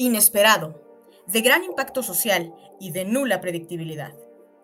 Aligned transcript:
inesperado, 0.00 0.80
de 1.26 1.40
gran 1.40 1.64
impacto 1.64 2.04
social 2.04 2.54
y 2.78 2.92
de 2.92 3.04
nula 3.04 3.40
predictibilidad. 3.40 4.14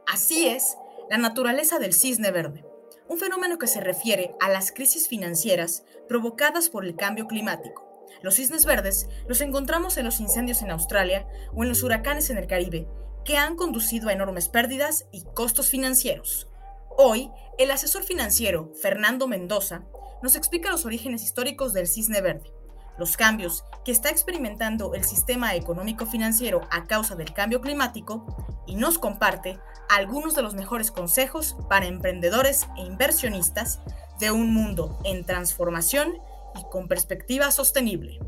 Así 0.06 0.46
es 0.46 0.76
la 1.10 1.18
naturaleza 1.18 1.80
del 1.80 1.92
cisne 1.92 2.30
verde, 2.30 2.64
un 3.08 3.18
fenómeno 3.18 3.58
que 3.58 3.66
se 3.66 3.80
refiere 3.80 4.36
a 4.40 4.48
las 4.48 4.70
crisis 4.70 5.08
financieras 5.08 5.82
provocadas 6.08 6.68
por 6.68 6.84
el 6.84 6.94
cambio 6.94 7.26
climático. 7.26 8.06
Los 8.22 8.36
cisnes 8.36 8.64
verdes 8.64 9.08
los 9.26 9.40
encontramos 9.40 9.96
en 9.96 10.04
los 10.04 10.20
incendios 10.20 10.62
en 10.62 10.70
Australia 10.70 11.26
o 11.52 11.64
en 11.64 11.68
los 11.68 11.82
huracanes 11.82 12.30
en 12.30 12.38
el 12.38 12.46
Caribe, 12.46 12.86
que 13.24 13.36
han 13.36 13.56
conducido 13.56 14.10
a 14.10 14.12
enormes 14.12 14.48
pérdidas 14.48 15.06
y 15.10 15.24
costos 15.34 15.68
financieros. 15.68 16.48
Hoy, 16.96 17.28
el 17.58 17.72
asesor 17.72 18.04
financiero 18.04 18.70
Fernando 18.80 19.26
Mendoza 19.26 19.82
nos 20.22 20.36
explica 20.36 20.70
los 20.70 20.86
orígenes 20.86 21.24
históricos 21.24 21.72
del 21.72 21.88
cisne 21.88 22.20
verde, 22.20 22.52
los 22.98 23.16
cambios 23.16 23.64
que 23.84 23.92
está 23.92 24.10
experimentando 24.10 24.94
el 24.94 25.04
sistema 25.04 25.54
económico-financiero 25.54 26.62
a 26.70 26.86
causa 26.86 27.14
del 27.14 27.32
cambio 27.32 27.60
climático 27.60 28.26
y 28.66 28.76
nos 28.76 28.98
comparte 28.98 29.58
algunos 29.88 30.34
de 30.34 30.42
los 30.42 30.54
mejores 30.54 30.90
consejos 30.90 31.56
para 31.68 31.86
emprendedores 31.86 32.66
e 32.76 32.82
inversionistas 32.82 33.80
de 34.18 34.30
un 34.30 34.52
mundo 34.52 34.98
en 35.04 35.24
transformación 35.24 36.14
y 36.58 36.62
con 36.70 36.88
perspectiva 36.88 37.50
sostenible. 37.50 38.20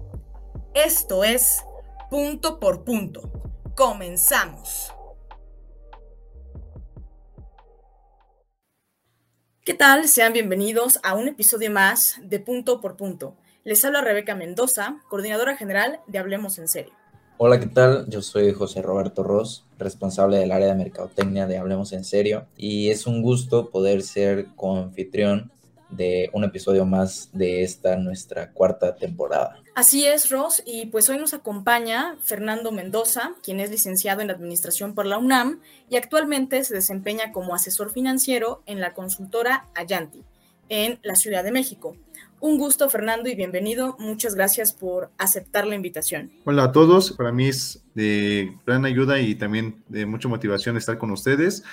Esto 0.75 1.25
es 1.25 1.65
punto 2.11 2.59
por 2.59 2.85
punto. 2.85 3.31
Comenzamos. 3.75 4.93
¿Qué 9.65 9.75
tal? 9.75 10.09
Sean 10.09 10.33
bienvenidos 10.33 11.01
a 11.03 11.15
un 11.15 11.27
episodio 11.27 11.73
más 11.73 12.21
de 12.23 12.39
Punto 12.39 12.81
por 12.81 12.97
Punto 12.97 13.37
les 13.67 13.85
habla 13.85 14.01
Rebeca 14.01 14.37
Mendoza, 14.37 15.01
coordinadora 15.09 15.57
general 15.57 15.99
de 16.07 16.19
Hablemos 16.19 16.57
en 16.59 16.69
Serio. 16.69 16.93
Hola, 17.37 17.59
¿qué 17.59 17.67
tal? 17.67 18.09
Yo 18.09 18.23
soy 18.23 18.53
José 18.53 18.81
Roberto 18.81 19.25
Ross, 19.25 19.67
responsable 19.77 20.39
del 20.39 20.53
área 20.53 20.69
de 20.69 20.77
mercadotecnia 20.77 21.49
de 21.49 21.59
Hablemos 21.59 21.93
en 21.93 22.05
Serio, 22.05 22.47
y 22.57 22.91
es 22.91 23.09
un 23.09 23.23
gusto 23.23 23.71
poder 23.71 24.03
ser 24.03 24.55
coanfitrión 24.55 25.51
de 25.91 26.31
un 26.33 26.45
episodio 26.45 26.87
más 26.87 27.31
de 27.33 27.65
esta 27.65 27.97
nuestra 27.97 28.53
cuarta 28.53 28.95
temporada. 28.95 29.57
Así 29.75 30.07
es, 30.07 30.31
Ross, 30.31 30.63
y 30.65 30.87
pues 30.87 31.09
hoy 31.09 31.19
nos 31.19 31.35
acompaña 31.35 32.17
Fernando 32.23 32.71
Mendoza, 32.71 33.33
quien 33.43 33.59
es 33.59 33.73
licenciado 33.73 34.21
en 34.21 34.31
Administración 34.31 34.95
por 34.95 35.07
la 35.07 35.19
UNAM 35.19 35.61
y 35.91 35.97
actualmente 35.97 36.63
se 36.63 36.73
desempeña 36.73 37.33
como 37.33 37.53
asesor 37.53 37.91
financiero 37.91 38.63
en 38.67 38.81
la 38.81 38.95
consultora 38.95 39.67
Ayanti, 39.75 40.23
en 40.69 41.01
la 41.03 41.17
Ciudad 41.17 41.43
de 41.43 41.51
México. 41.51 41.97
Un 42.41 42.59
gusto, 42.59 42.89
Fernando, 42.91 43.29
y 43.31 43.35
bienvenido. 43.35 43.97
Muchas 43.99 44.35
gracias 44.35 44.73
por 44.73 45.11
aceptar 45.17 45.67
la 45.67 45.75
invitación. 45.75 46.31
Hola 46.45 46.65
a 46.65 46.73
todos. 46.73 47.13
Para 47.13 47.33
mí 47.33 47.49
es 47.49 47.83
de 47.95 48.55
gran 48.67 48.85
ayuda 48.85 49.19
y 49.21 49.35
también 49.35 49.83
de 49.89 50.05
mucha 50.05 50.29
motivación 50.29 50.77
estar 50.77 50.99
con 50.99 51.11
ustedes 51.11 51.65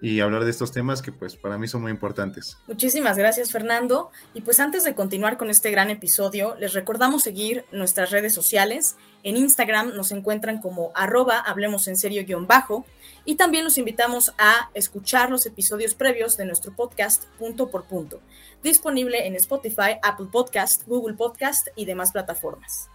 y 0.00 0.20
hablar 0.20 0.44
de 0.44 0.50
estos 0.50 0.72
temas 0.72 1.02
que 1.02 1.12
pues 1.12 1.36
para 1.36 1.58
mí 1.58 1.66
son 1.66 1.82
muy 1.82 1.90
importantes. 1.90 2.58
Muchísimas 2.66 3.16
gracias 3.16 3.50
Fernando. 3.50 4.10
Y 4.32 4.42
pues 4.42 4.60
antes 4.60 4.84
de 4.84 4.94
continuar 4.94 5.38
con 5.38 5.50
este 5.50 5.70
gran 5.70 5.90
episodio, 5.90 6.56
les 6.58 6.72
recordamos 6.72 7.22
seguir 7.22 7.64
nuestras 7.72 8.10
redes 8.10 8.32
sociales. 8.32 8.96
En 9.22 9.36
Instagram 9.36 9.94
nos 9.94 10.10
encuentran 10.12 10.60
como 10.60 10.90
arroba 10.94 11.38
hablemos 11.38 11.86
en 11.88 11.96
serio 11.96 12.24
guion 12.26 12.46
bajo 12.46 12.84
y 13.24 13.36
también 13.36 13.64
los 13.64 13.78
invitamos 13.78 14.34
a 14.38 14.70
escuchar 14.74 15.30
los 15.30 15.46
episodios 15.46 15.94
previos 15.94 16.36
de 16.36 16.44
nuestro 16.44 16.74
podcast 16.74 17.24
punto 17.38 17.70
por 17.70 17.84
punto 17.84 18.20
disponible 18.62 19.26
en 19.26 19.34
Spotify, 19.34 19.98
Apple 20.02 20.28
Podcast, 20.30 20.86
Google 20.86 21.14
Podcast 21.14 21.68
y 21.76 21.84
demás 21.84 22.12
plataformas. 22.12 22.88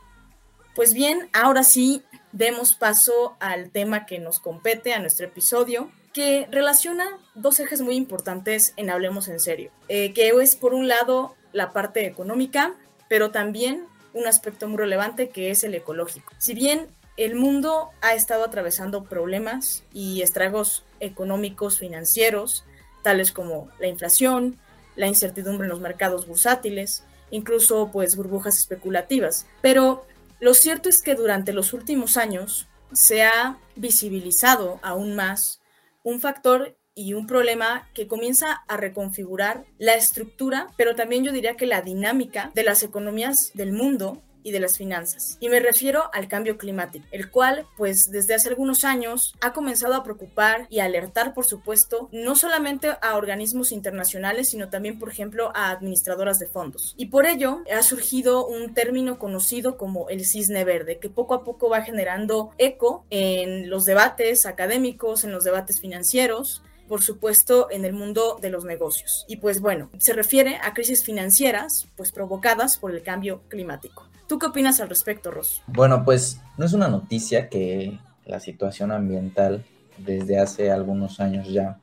Pues 0.76 0.94
bien, 0.94 1.30
ahora 1.34 1.64
sí, 1.64 2.04
demos 2.32 2.76
paso 2.76 3.36
al 3.40 3.72
tema 3.72 4.06
que 4.06 4.20
nos 4.20 4.40
compete, 4.40 4.94
a 4.94 5.00
nuestro 5.00 5.26
episodio, 5.26 5.92
que 6.14 6.48
relaciona 6.52 7.06
dos 7.36 7.60
ejes 7.60 7.82
muy 7.82 7.96
importantes 7.96 8.74
en 8.78 8.90
Hablemos 8.90 9.28
en 9.28 9.40
Serio, 9.40 9.72
eh, 9.88 10.14
que 10.14 10.30
es 10.30 10.56
por 10.56 10.74
un 10.74 10.88
lado 10.88 11.36
la 11.52 11.74
parte 11.74 12.06
económica, 12.06 12.76
pero 13.10 13.32
también 13.32 13.88
un 14.14 14.28
aspecto 14.28 14.68
muy 14.68 14.78
relevante 14.78 15.30
que 15.30 15.52
es 15.52 15.64
el 15.64 15.76
ecológico. 15.76 16.34
Si 16.38 16.54
bien 16.54 16.88
el 17.18 17.36
mundo 17.36 17.90
ha 18.02 18.14
estado 18.14 18.44
atravesando 18.44 19.04
problemas 19.04 19.84
y 19.94 20.22
estragos 20.22 20.86
económicos, 21.00 21.80
financieros, 21.80 22.64
tales 23.04 23.32
como 23.32 23.70
la 23.80 23.88
inflación, 23.88 24.58
la 24.96 25.08
incertidumbre 25.08 25.66
en 25.66 25.72
los 25.72 25.80
mercados 25.80 26.28
bursátiles, 26.28 27.04
incluso 27.32 27.90
pues 27.92 28.16
burbujas 28.16 28.58
especulativas. 28.58 29.48
Pero 29.62 30.06
lo 30.40 30.54
cierto 30.54 30.90
es 30.90 31.02
que 31.02 31.16
durante 31.16 31.54
los 31.54 31.74
últimos 31.74 32.18
años 32.18 32.68
se 32.94 33.24
ha 33.24 33.58
visibilizado 33.76 34.80
aún 34.82 35.16
más 35.16 35.62
un 36.04 36.20
factor 36.20 36.76
y 36.98 37.14
un 37.14 37.28
problema 37.28 37.88
que 37.94 38.08
comienza 38.08 38.64
a 38.68 38.76
reconfigurar 38.76 39.66
la 39.78 39.94
estructura, 39.94 40.68
pero 40.78 40.96
también 40.96 41.24
yo 41.24 41.32
diría 41.32 41.56
que 41.56 41.68
la 41.68 41.82
dinámica 41.82 42.52
de 42.56 42.64
las 42.64 42.82
economías 42.82 43.52
del 43.54 43.72
mundo 43.72 44.24
y 44.42 44.52
de 44.52 44.60
las 44.62 44.78
finanzas. 44.78 45.38
Y 45.40 45.50
me 45.50 45.60
refiero 45.60 46.10
al 46.14 46.28
cambio 46.30 46.58
climático, 46.58 47.06
el 47.12 47.30
cual, 47.30 47.68
pues 47.76 48.10
desde 48.12 48.34
hace 48.34 48.48
algunos 48.48 48.86
años, 48.86 49.36
ha 49.42 49.52
comenzado 49.52 49.94
a 49.94 50.04
preocupar 50.04 50.68
y 50.70 50.80
alertar, 50.80 51.34
por 51.34 51.46
supuesto, 51.46 52.08
no 52.14 52.36
solamente 52.36 52.96
a 53.02 53.18
organismos 53.18 53.74
internacionales, 53.74 54.50
sino 54.50 54.70
también, 54.70 55.00
por 55.00 55.10
ejemplo, 55.10 55.52
a 55.54 55.70
administradoras 55.70 56.40
de 56.40 56.48
fondos. 56.48 56.96
Y 56.98 57.08
por 57.08 57.26
ello 57.26 57.62
ha 57.72 57.84
surgido 57.84 58.48
un 58.48 58.74
término 58.74 59.20
conocido 59.20 59.78
como 59.78 60.10
el 60.10 60.26
cisne 60.26 60.64
verde, 60.64 60.98
que 60.98 61.10
poco 61.10 61.34
a 61.34 61.44
poco 61.44 61.70
va 61.70 61.82
generando 61.82 62.52
eco 62.58 63.06
en 63.10 63.70
los 63.70 63.86
debates 63.86 64.46
académicos, 64.46 65.26
en 65.26 65.34
los 65.34 65.44
debates 65.44 65.82
financieros, 65.82 66.64
por 66.88 67.02
supuesto, 67.02 67.68
en 67.72 67.86
el 67.86 67.94
mundo 67.94 68.38
de 68.42 68.50
los 68.50 68.66
negocios. 68.66 69.26
Y 69.28 69.38
pues 69.38 69.62
bueno, 69.62 69.90
se 70.00 70.14
refiere 70.14 70.58
a 70.64 70.74
crisis 70.74 71.04
financieras, 71.04 71.88
pues 71.96 72.12
provocadas 72.12 72.78
por 72.78 72.94
el 72.94 73.04
cambio 73.04 73.42
climático. 73.48 74.08
¿Tú 74.28 74.40
qué 74.40 74.48
opinas 74.48 74.80
al 74.80 74.90
respecto, 74.90 75.32
Ross? 75.32 75.62
Bueno, 75.68 76.04
pues 76.04 76.40
no 76.58 76.66
es 76.66 76.74
una 76.74 76.88
noticia 76.88 77.50
que 77.50 78.00
la 78.26 78.40
situación 78.40 78.92
ambiental 78.92 79.66
desde 79.98 80.40
hace 80.40 80.72
algunos 80.72 81.20
años 81.20 81.48
ya 81.48 81.80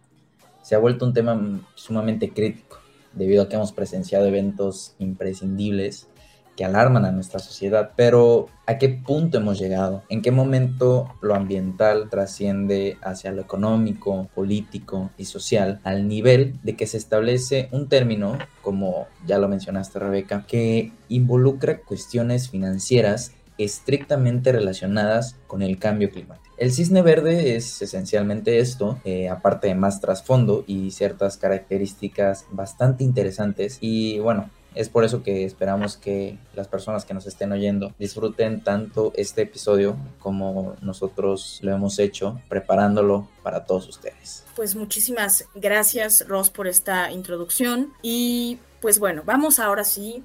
se 0.62 0.74
ha 0.74 0.78
vuelto 0.78 1.04
un 1.04 1.14
tema 1.14 1.62
sumamente 1.74 2.32
crítico, 2.32 2.78
debido 3.12 3.42
a 3.42 3.48
que 3.48 3.56
hemos 3.56 3.72
presenciado 3.72 4.26
eventos 4.26 4.94
imprescindibles 4.98 6.08
que 6.56 6.64
alarman 6.64 7.04
a 7.04 7.12
nuestra 7.12 7.38
sociedad. 7.40 7.90
Pero, 7.96 8.48
¿a 8.66 8.78
qué 8.78 8.88
punto 8.88 9.38
hemos 9.38 9.58
llegado? 9.58 10.02
¿En 10.08 10.22
qué 10.22 10.30
momento 10.30 11.08
lo 11.20 11.34
ambiental 11.34 12.08
trasciende 12.10 12.98
hacia 13.02 13.32
lo 13.32 13.42
económico, 13.42 14.28
político 14.34 15.10
y 15.18 15.24
social 15.24 15.80
al 15.84 16.08
nivel 16.08 16.58
de 16.62 16.76
que 16.76 16.86
se 16.86 16.96
establece 16.96 17.68
un 17.72 17.88
término, 17.88 18.38
como 18.62 19.06
ya 19.26 19.38
lo 19.38 19.48
mencionaste 19.48 19.98
Rebeca, 19.98 20.44
que 20.46 20.92
involucra 21.08 21.78
cuestiones 21.78 22.48
financieras 22.48 23.32
estrictamente 23.58 24.52
relacionadas 24.52 25.36
con 25.46 25.62
el 25.62 25.78
cambio 25.78 26.10
climático. 26.10 26.54
El 26.56 26.72
cisne 26.72 27.02
verde 27.02 27.56
es 27.56 27.82
esencialmente 27.82 28.58
esto, 28.58 28.98
eh, 29.04 29.28
aparte 29.28 29.68
de 29.68 29.74
más 29.74 30.00
trasfondo 30.00 30.64
y 30.66 30.92
ciertas 30.92 31.36
características 31.36 32.46
bastante 32.50 33.02
interesantes. 33.02 33.78
Y 33.80 34.18
bueno, 34.20 34.50
es 34.74 34.88
por 34.88 35.04
eso 35.04 35.22
que 35.22 35.44
esperamos 35.44 35.96
que 35.96 36.38
las 36.54 36.68
personas 36.68 37.04
que 37.04 37.14
nos 37.14 37.26
estén 37.26 37.52
oyendo 37.52 37.94
disfruten 37.98 38.62
tanto 38.62 39.12
este 39.16 39.42
episodio 39.42 39.96
como 40.18 40.76
nosotros 40.80 41.58
lo 41.62 41.72
hemos 41.72 41.98
hecho 41.98 42.40
preparándolo 42.48 43.28
para 43.42 43.64
todos 43.64 43.88
ustedes. 43.88 44.44
Pues 44.56 44.74
muchísimas 44.74 45.46
gracias 45.54 46.24
Ross 46.26 46.50
por 46.50 46.66
esta 46.66 47.10
introducción 47.10 47.92
y 48.02 48.58
pues 48.80 48.98
bueno, 48.98 49.22
vamos 49.24 49.58
ahora 49.58 49.84
sí 49.84 50.22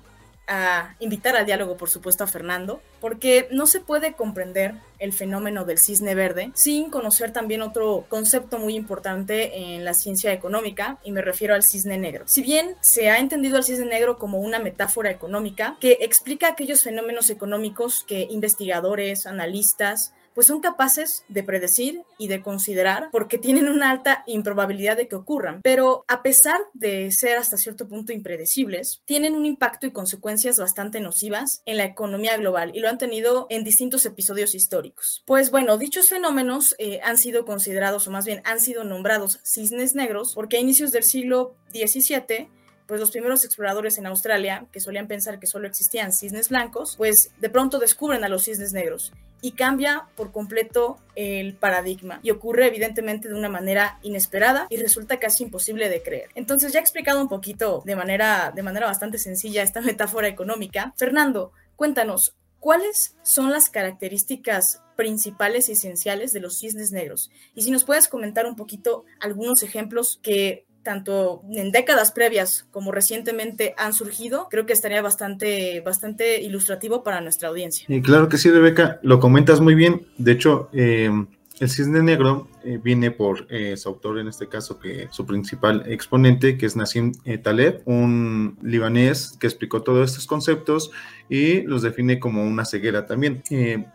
a 0.50 0.96
invitar 1.00 1.36
al 1.36 1.46
diálogo, 1.46 1.78
por 1.78 1.90
supuesto, 1.90 2.24
a 2.24 2.28
Fernando, 2.28 2.82
porque 3.00 3.48
no 3.52 3.68
se 3.68 3.80
puede 3.80 4.14
comprender 4.14 4.74
el 4.98 5.14
fenómeno 5.14 5.64
del 5.64 5.78
cisne 5.78 6.16
verde 6.16 6.52
sin 6.56 6.90
conocer 6.90 7.32
también 7.32 7.62
otro 7.62 8.06
concepto 8.10 8.60
muy 8.60 8.76
importante 8.76 9.76
en 9.76 9.86
la 9.86 9.94
ciencia 9.94 10.34
económica, 10.34 10.98
y 11.04 11.12
me 11.12 11.22
refiero 11.22 11.54
al 11.54 11.64
cisne 11.64 11.98
negro. 11.98 12.26
Si 12.28 12.42
bien 12.42 12.76
se 12.82 13.10
ha 13.10 13.20
entendido 13.20 13.58
al 13.58 13.64
cisne 13.64 13.86
negro 13.86 14.18
como 14.18 14.40
una 14.40 14.60
metáfora 14.60 15.12
económica 15.12 15.78
que 15.80 16.00
explica 16.02 16.48
aquellos 16.50 16.84
fenómenos 16.84 17.30
económicos 17.30 18.04
que 18.08 18.28
investigadores, 18.30 19.26
analistas, 19.26 20.14
pues 20.40 20.48
son 20.48 20.62
capaces 20.62 21.26
de 21.28 21.44
predecir 21.44 22.04
y 22.18 22.30
de 22.30 22.42
considerar 22.42 23.10
porque 23.12 23.38
tienen 23.38 23.68
una 23.68 23.92
alta 23.92 24.24
improbabilidad 24.26 24.96
de 24.96 25.10
que 25.10 25.18
ocurran. 25.18 25.60
Pero 25.64 26.06
a 26.08 26.24
pesar 26.24 26.62
de 26.72 27.12
ser 27.12 27.38
hasta 27.38 27.58
cierto 27.58 27.90
punto 27.90 28.14
impredecibles, 28.14 29.02
tienen 29.04 29.36
un 29.36 29.46
impacto 29.46 29.86
y 29.86 29.92
consecuencias 29.92 30.58
bastante 30.58 31.02
nocivas 31.02 31.62
en 31.66 31.76
la 31.76 31.84
economía 31.84 32.38
global 32.38 32.72
y 32.74 32.80
lo 32.80 32.88
han 32.88 32.98
tenido 32.98 33.48
en 33.50 33.66
distintos 33.66 34.06
episodios 34.06 34.56
históricos. 34.56 35.24
Pues 35.26 35.52
bueno, 35.52 35.78
dichos 35.78 36.08
fenómenos 36.08 36.74
eh, 36.80 37.02
han 37.04 37.18
sido 37.18 37.44
considerados 37.44 38.08
o 38.08 38.12
más 38.12 38.26
bien 38.26 38.42
han 38.46 38.62
sido 38.62 38.86
nombrados 38.86 39.42
cisnes 39.44 39.94
negros 39.94 40.36
porque 40.36 40.56
a 40.56 40.62
inicios 40.62 40.94
del 40.94 41.04
siglo 41.04 41.58
XVII 41.74 42.48
pues 42.88 43.02
los 43.02 43.12
primeros 43.12 43.44
exploradores 43.44 43.98
en 43.98 44.06
Australia, 44.06 44.68
que 44.72 44.80
solían 44.80 45.10
pensar 45.10 45.38
que 45.38 45.48
solo 45.48 45.68
existían 45.68 46.14
cisnes 46.14 46.48
blancos, 46.48 46.96
pues 46.96 47.32
de 47.40 47.50
pronto 47.50 47.78
descubren 47.78 48.24
a 48.24 48.30
los 48.30 48.46
cisnes 48.46 48.72
negros 48.72 49.12
y 49.42 49.52
cambia 49.52 50.08
por 50.16 50.32
completo 50.32 50.98
el 51.16 51.56
paradigma 51.56 52.20
y 52.24 52.32
ocurre 52.32 52.68
evidentemente 52.68 53.28
de 53.28 53.36
una 53.36 53.50
manera 53.50 54.00
inesperada 54.02 54.68
y 54.70 54.78
resulta 54.78 55.20
casi 55.20 55.44
imposible 55.44 55.90
de 55.90 56.02
creer. 56.02 56.30
Entonces 56.36 56.74
ya 56.74 56.80
he 56.80 56.82
explicado 56.82 57.22
un 57.22 57.30
poquito 57.30 57.82
de 57.86 57.96
manera, 57.96 58.52
de 58.56 58.64
manera 58.64 58.88
bastante 58.88 59.18
sencilla 59.18 59.64
esta 59.64 59.82
metáfora 59.82 60.28
económica. 60.28 60.94
Fernando, 60.98 61.52
cuéntanos, 61.76 62.36
¿cuáles 62.60 63.16
son 63.24 63.52
las 63.52 63.70
características 63.70 64.82
principales 64.96 65.70
y 65.70 65.74
esenciales 65.74 66.34
de 66.34 66.42
los 66.42 66.60
cisnes 66.60 66.92
negros? 66.92 67.32
Y 67.56 67.64
si 67.64 67.72
nos 67.72 67.84
puedes 67.84 68.08
comentar 68.08 68.46
un 68.46 68.56
poquito 68.56 69.06
algunos 69.20 69.64
ejemplos 69.64 70.20
que 70.22 70.66
tanto 70.84 71.44
en 71.52 71.72
décadas 71.72 72.12
previas 72.12 72.68
como 72.72 72.92
recientemente 72.92 73.74
han 73.78 73.94
surgido, 73.94 74.48
creo 74.50 74.66
que 74.66 74.74
estaría 74.74 75.02
bastante, 75.02 75.82
bastante 75.82 76.42
ilustrativo 76.42 77.04
para 77.04 77.22
nuestra 77.22 77.50
audiencia. 77.50 77.86
Y 77.88 78.02
claro 78.02 78.30
que 78.30 78.38
sí, 78.38 78.50
Rebeca, 78.50 79.00
lo 79.04 79.20
comentas 79.20 79.60
muy 79.60 79.76
bien. 79.76 80.08
De 80.18 80.32
hecho, 80.32 80.70
eh, 80.74 81.12
el 81.60 81.70
cisne 81.70 82.02
negro 82.02 82.48
eh, 82.64 82.80
viene 82.82 83.12
por 83.12 83.46
eh, 83.50 83.76
su 83.76 83.90
autor, 83.90 84.20
en 84.20 84.30
este 84.30 84.48
caso, 84.48 84.80
que 84.80 85.10
su 85.12 85.26
principal 85.26 85.84
exponente, 85.88 86.58
que 86.58 86.66
es 86.66 86.78
Nassim 86.78 87.12
Taleb, 87.44 87.82
un 87.86 88.58
libanés 88.62 89.36
que 89.40 89.48
explicó 89.48 89.82
todos 89.82 90.10
estos 90.10 90.26
conceptos 90.26 90.92
y 91.28 91.62
los 91.64 91.82
define 91.82 92.20
como 92.20 92.44
una 92.44 92.64
ceguera 92.64 93.06
también. 93.06 93.44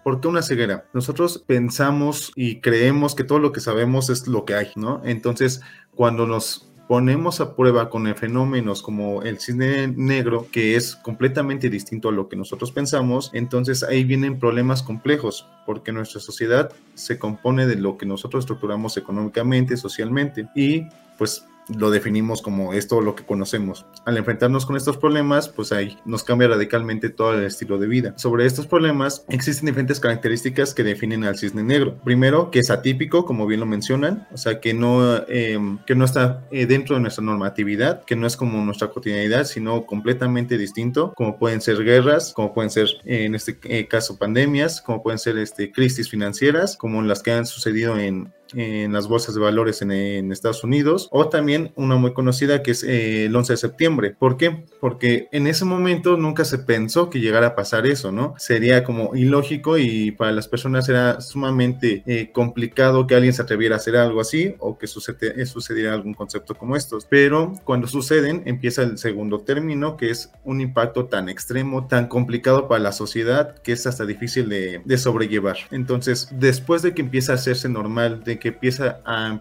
¿Por 0.04 0.20
qué 0.20 0.28
una 0.28 0.42
ceguera? 0.42 0.84
Nosotros 0.92 1.42
pensamos 1.46 2.32
y 2.36 2.60
creemos 2.60 3.14
que 3.14 3.24
todo 3.24 3.38
lo 3.38 3.52
que 3.52 3.60
sabemos 3.60 4.10
es 4.10 4.28
lo 4.28 4.44
que 4.44 4.54
hay, 4.54 4.68
¿no? 4.76 5.00
Entonces, 5.04 5.62
cuando 5.94 6.26
nos 6.26 6.68
ponemos 6.88 7.40
a 7.40 7.56
prueba 7.56 7.88
con 7.88 8.14
fenómenos 8.14 8.82
como 8.82 9.22
el 9.22 9.38
cisne 9.40 9.88
negro, 9.88 10.46
que 10.52 10.76
es 10.76 10.96
completamente 10.96 11.70
distinto 11.70 12.08
a 12.08 12.12
lo 12.12 12.28
que 12.28 12.36
nosotros 12.36 12.72
pensamos, 12.72 13.30
entonces 13.32 13.82
ahí 13.82 14.04
vienen 14.04 14.38
problemas 14.38 14.82
complejos, 14.82 15.48
porque 15.66 15.92
nuestra 15.92 16.20
sociedad 16.20 16.70
se 16.94 17.18
compone 17.18 17.66
de 17.66 17.76
lo 17.76 17.96
que 17.96 18.06
nosotros 18.06 18.44
estructuramos 18.44 18.96
económicamente, 18.96 19.76
socialmente, 19.76 20.48
y 20.54 20.82
pues 21.16 21.46
lo 21.68 21.90
definimos 21.90 22.42
como 22.42 22.72
esto 22.72 23.00
lo 23.00 23.14
que 23.14 23.24
conocemos. 23.24 23.86
Al 24.04 24.16
enfrentarnos 24.16 24.66
con 24.66 24.76
estos 24.76 24.96
problemas, 24.96 25.48
pues 25.48 25.72
ahí 25.72 25.98
nos 26.04 26.24
cambia 26.24 26.48
radicalmente 26.48 27.08
todo 27.08 27.34
el 27.34 27.44
estilo 27.44 27.78
de 27.78 27.86
vida. 27.86 28.14
Sobre 28.16 28.46
estos 28.46 28.66
problemas 28.66 29.24
existen 29.28 29.66
diferentes 29.66 30.00
características 30.00 30.74
que 30.74 30.84
definen 30.84 31.24
al 31.24 31.38
cisne 31.38 31.62
negro. 31.62 31.96
Primero, 32.04 32.50
que 32.50 32.60
es 32.60 32.70
atípico, 32.70 33.24
como 33.24 33.46
bien 33.46 33.60
lo 33.60 33.66
mencionan, 33.66 34.28
o 34.32 34.36
sea, 34.36 34.60
que 34.60 34.74
no, 34.74 35.26
em, 35.28 35.78
que 35.86 35.94
no 35.94 36.04
está 36.04 36.46
eh, 36.50 36.66
dentro 36.66 36.96
de 36.96 37.02
nuestra 37.02 37.24
normatividad, 37.24 38.04
que 38.04 38.16
no 38.16 38.26
es 38.26 38.36
como 38.36 38.64
nuestra 38.64 38.88
cotidianidad, 38.88 39.44
sino 39.44 39.86
completamente 39.86 40.58
distinto, 40.58 41.12
como 41.16 41.38
pueden 41.38 41.60
ser 41.60 41.82
guerras, 41.84 42.32
como 42.34 42.52
pueden 42.52 42.70
ser 42.70 42.88
en 43.04 43.34
este 43.34 43.58
eh, 43.64 43.86
caso 43.88 44.18
pandemias, 44.18 44.80
como 44.80 45.02
pueden 45.02 45.18
ser 45.18 45.38
este, 45.38 45.72
crisis 45.72 46.08
financieras, 46.08 46.76
como 46.76 47.02
las 47.02 47.22
que 47.22 47.32
han 47.32 47.46
sucedido 47.46 47.98
en 47.98 48.32
en 48.56 48.92
las 48.92 49.08
bolsas 49.08 49.34
de 49.34 49.40
valores 49.40 49.82
en, 49.82 49.92
Estados 50.32 50.64
Unidos, 50.64 51.08
o 51.12 51.28
también 51.28 51.72
una 51.76 51.96
muy 51.96 52.12
conocida 52.12 52.62
que 52.62 52.72
es 52.72 52.82
eh, 52.82 53.26
el 53.26 53.36
11 53.36 53.52
de 53.52 53.56
septiembre. 53.56 54.16
¿Por 54.18 54.36
qué? 54.36 54.64
Porque 54.80 55.28
en 55.32 55.46
ese 55.46 55.64
momento 55.64 56.16
nunca 56.16 56.44
se 56.44 56.58
pensó 56.58 57.10
que 57.10 57.20
llegara 57.20 57.48
a 57.48 57.54
pasar 57.54 57.86
eso, 57.86 58.10
¿no? 58.10 58.34
Sería 58.38 58.84
como 58.84 59.14
ilógico 59.14 59.78
y 59.78 60.10
para 60.10 60.32
las 60.32 60.48
personas 60.48 60.88
era 60.88 61.20
sumamente 61.20 62.02
eh, 62.06 62.30
complicado 62.32 63.06
que 63.06 63.14
alguien 63.14 63.32
se 63.32 63.42
atreviera 63.42 63.76
a 63.76 63.78
hacer 63.78 63.96
algo 63.96 64.20
así 64.20 64.54
o 64.58 64.78
que 64.78 64.86
sucede, 64.86 65.44
sucediera 65.46 65.94
algún 65.94 66.14
concepto 66.14 66.54
como 66.54 66.76
estos. 66.76 67.06
Pero 67.08 67.52
cuando 67.64 67.86
suceden, 67.86 68.42
empieza 68.46 68.82
el 68.82 68.98
segundo 68.98 69.40
término, 69.40 69.96
que 69.96 70.10
es 70.10 70.30
un 70.44 70.60
impacto 70.60 71.06
tan 71.06 71.28
extremo, 71.28 71.86
tan 71.86 72.08
complicado 72.08 72.68
para 72.68 72.82
la 72.82 72.92
sociedad, 72.92 73.56
que 73.62 73.72
es 73.72 73.86
hasta 73.86 74.06
difícil 74.06 74.48
de, 74.48 74.80
de 74.84 74.98
sobrellevar. 74.98 75.56
Entonces, 75.70 76.28
después 76.32 76.82
de 76.82 76.94
que 76.94 77.02
empieza 77.02 77.32
a 77.32 77.36
hacerse 77.36 77.68
normal, 77.68 78.24
de 78.24 78.38
que 78.38 78.43
empieza 78.48 79.00
a, 79.04 79.40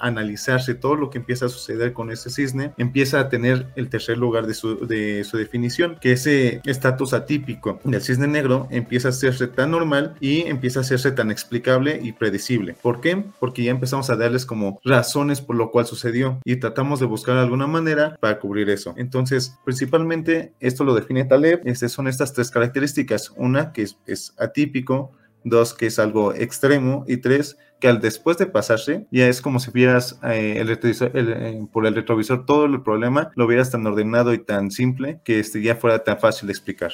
analizarse 0.00 0.74
todo 0.74 0.96
lo 0.96 1.10
que 1.10 1.18
empieza 1.18 1.46
a 1.46 1.48
suceder 1.48 1.92
con 1.92 2.10
ese 2.10 2.30
cisne, 2.30 2.72
empieza 2.78 3.20
a 3.20 3.28
tener 3.28 3.66
el 3.76 3.88
tercer 3.88 4.18
lugar 4.18 4.46
de 4.46 4.54
su, 4.54 4.86
de 4.86 5.24
su 5.24 5.36
definición, 5.36 5.96
que 6.00 6.12
ese 6.12 6.60
estatus 6.64 7.12
atípico 7.12 7.80
del 7.84 8.02
cisne 8.02 8.26
negro 8.26 8.68
empieza 8.70 9.08
a 9.08 9.10
hacerse 9.10 9.46
tan 9.46 9.70
normal 9.70 10.14
y 10.20 10.42
empieza 10.42 10.80
a 10.80 10.82
hacerse 10.82 11.12
tan 11.12 11.30
explicable 11.30 12.00
y 12.02 12.12
predecible. 12.12 12.76
¿Por 12.80 13.00
qué? 13.00 13.24
Porque 13.38 13.64
ya 13.64 13.70
empezamos 13.70 14.10
a 14.10 14.16
darles 14.16 14.46
como 14.46 14.80
razones 14.84 15.40
por 15.40 15.56
lo 15.56 15.70
cual 15.70 15.86
sucedió 15.86 16.38
y 16.44 16.56
tratamos 16.56 17.00
de 17.00 17.06
buscar 17.06 17.36
alguna 17.36 17.66
manera 17.66 18.16
para 18.20 18.38
cubrir 18.38 18.70
eso. 18.70 18.94
Entonces, 18.96 19.58
principalmente 19.64 20.54
esto 20.60 20.84
lo 20.84 20.94
define 20.94 21.24
Taleb, 21.24 21.62
este, 21.64 21.88
son 21.88 22.08
estas 22.08 22.32
tres 22.32 22.50
características. 22.50 23.32
Una 23.36 23.72
que 23.72 23.86
es 24.06 24.34
atípico, 24.38 25.12
dos 25.44 25.74
que 25.74 25.86
es 25.86 25.98
algo 25.98 26.34
extremo 26.34 27.04
y 27.06 27.18
tres 27.18 27.58
que 27.80 27.88
al 27.88 28.00
después 28.00 28.36
de 28.36 28.46
pasarse 28.46 29.06
ya 29.10 29.26
es 29.26 29.40
como 29.40 29.58
si 29.58 29.70
vieras 29.70 30.18
eh, 30.22 30.56
el 30.58 30.68
retrovisor, 30.68 31.10
eh, 31.14 31.66
por 31.72 31.86
el 31.86 31.94
retrovisor 31.94 32.44
todo 32.44 32.66
el 32.66 32.82
problema 32.82 33.30
lo 33.36 33.46
vieras 33.46 33.70
tan 33.70 33.86
ordenado 33.86 34.34
y 34.34 34.38
tan 34.38 34.70
simple 34.70 35.20
que 35.24 35.40
este 35.40 35.62
ya 35.62 35.76
fuera 35.76 36.04
tan 36.04 36.18
fácil 36.18 36.46
de 36.46 36.52
explicar. 36.52 36.92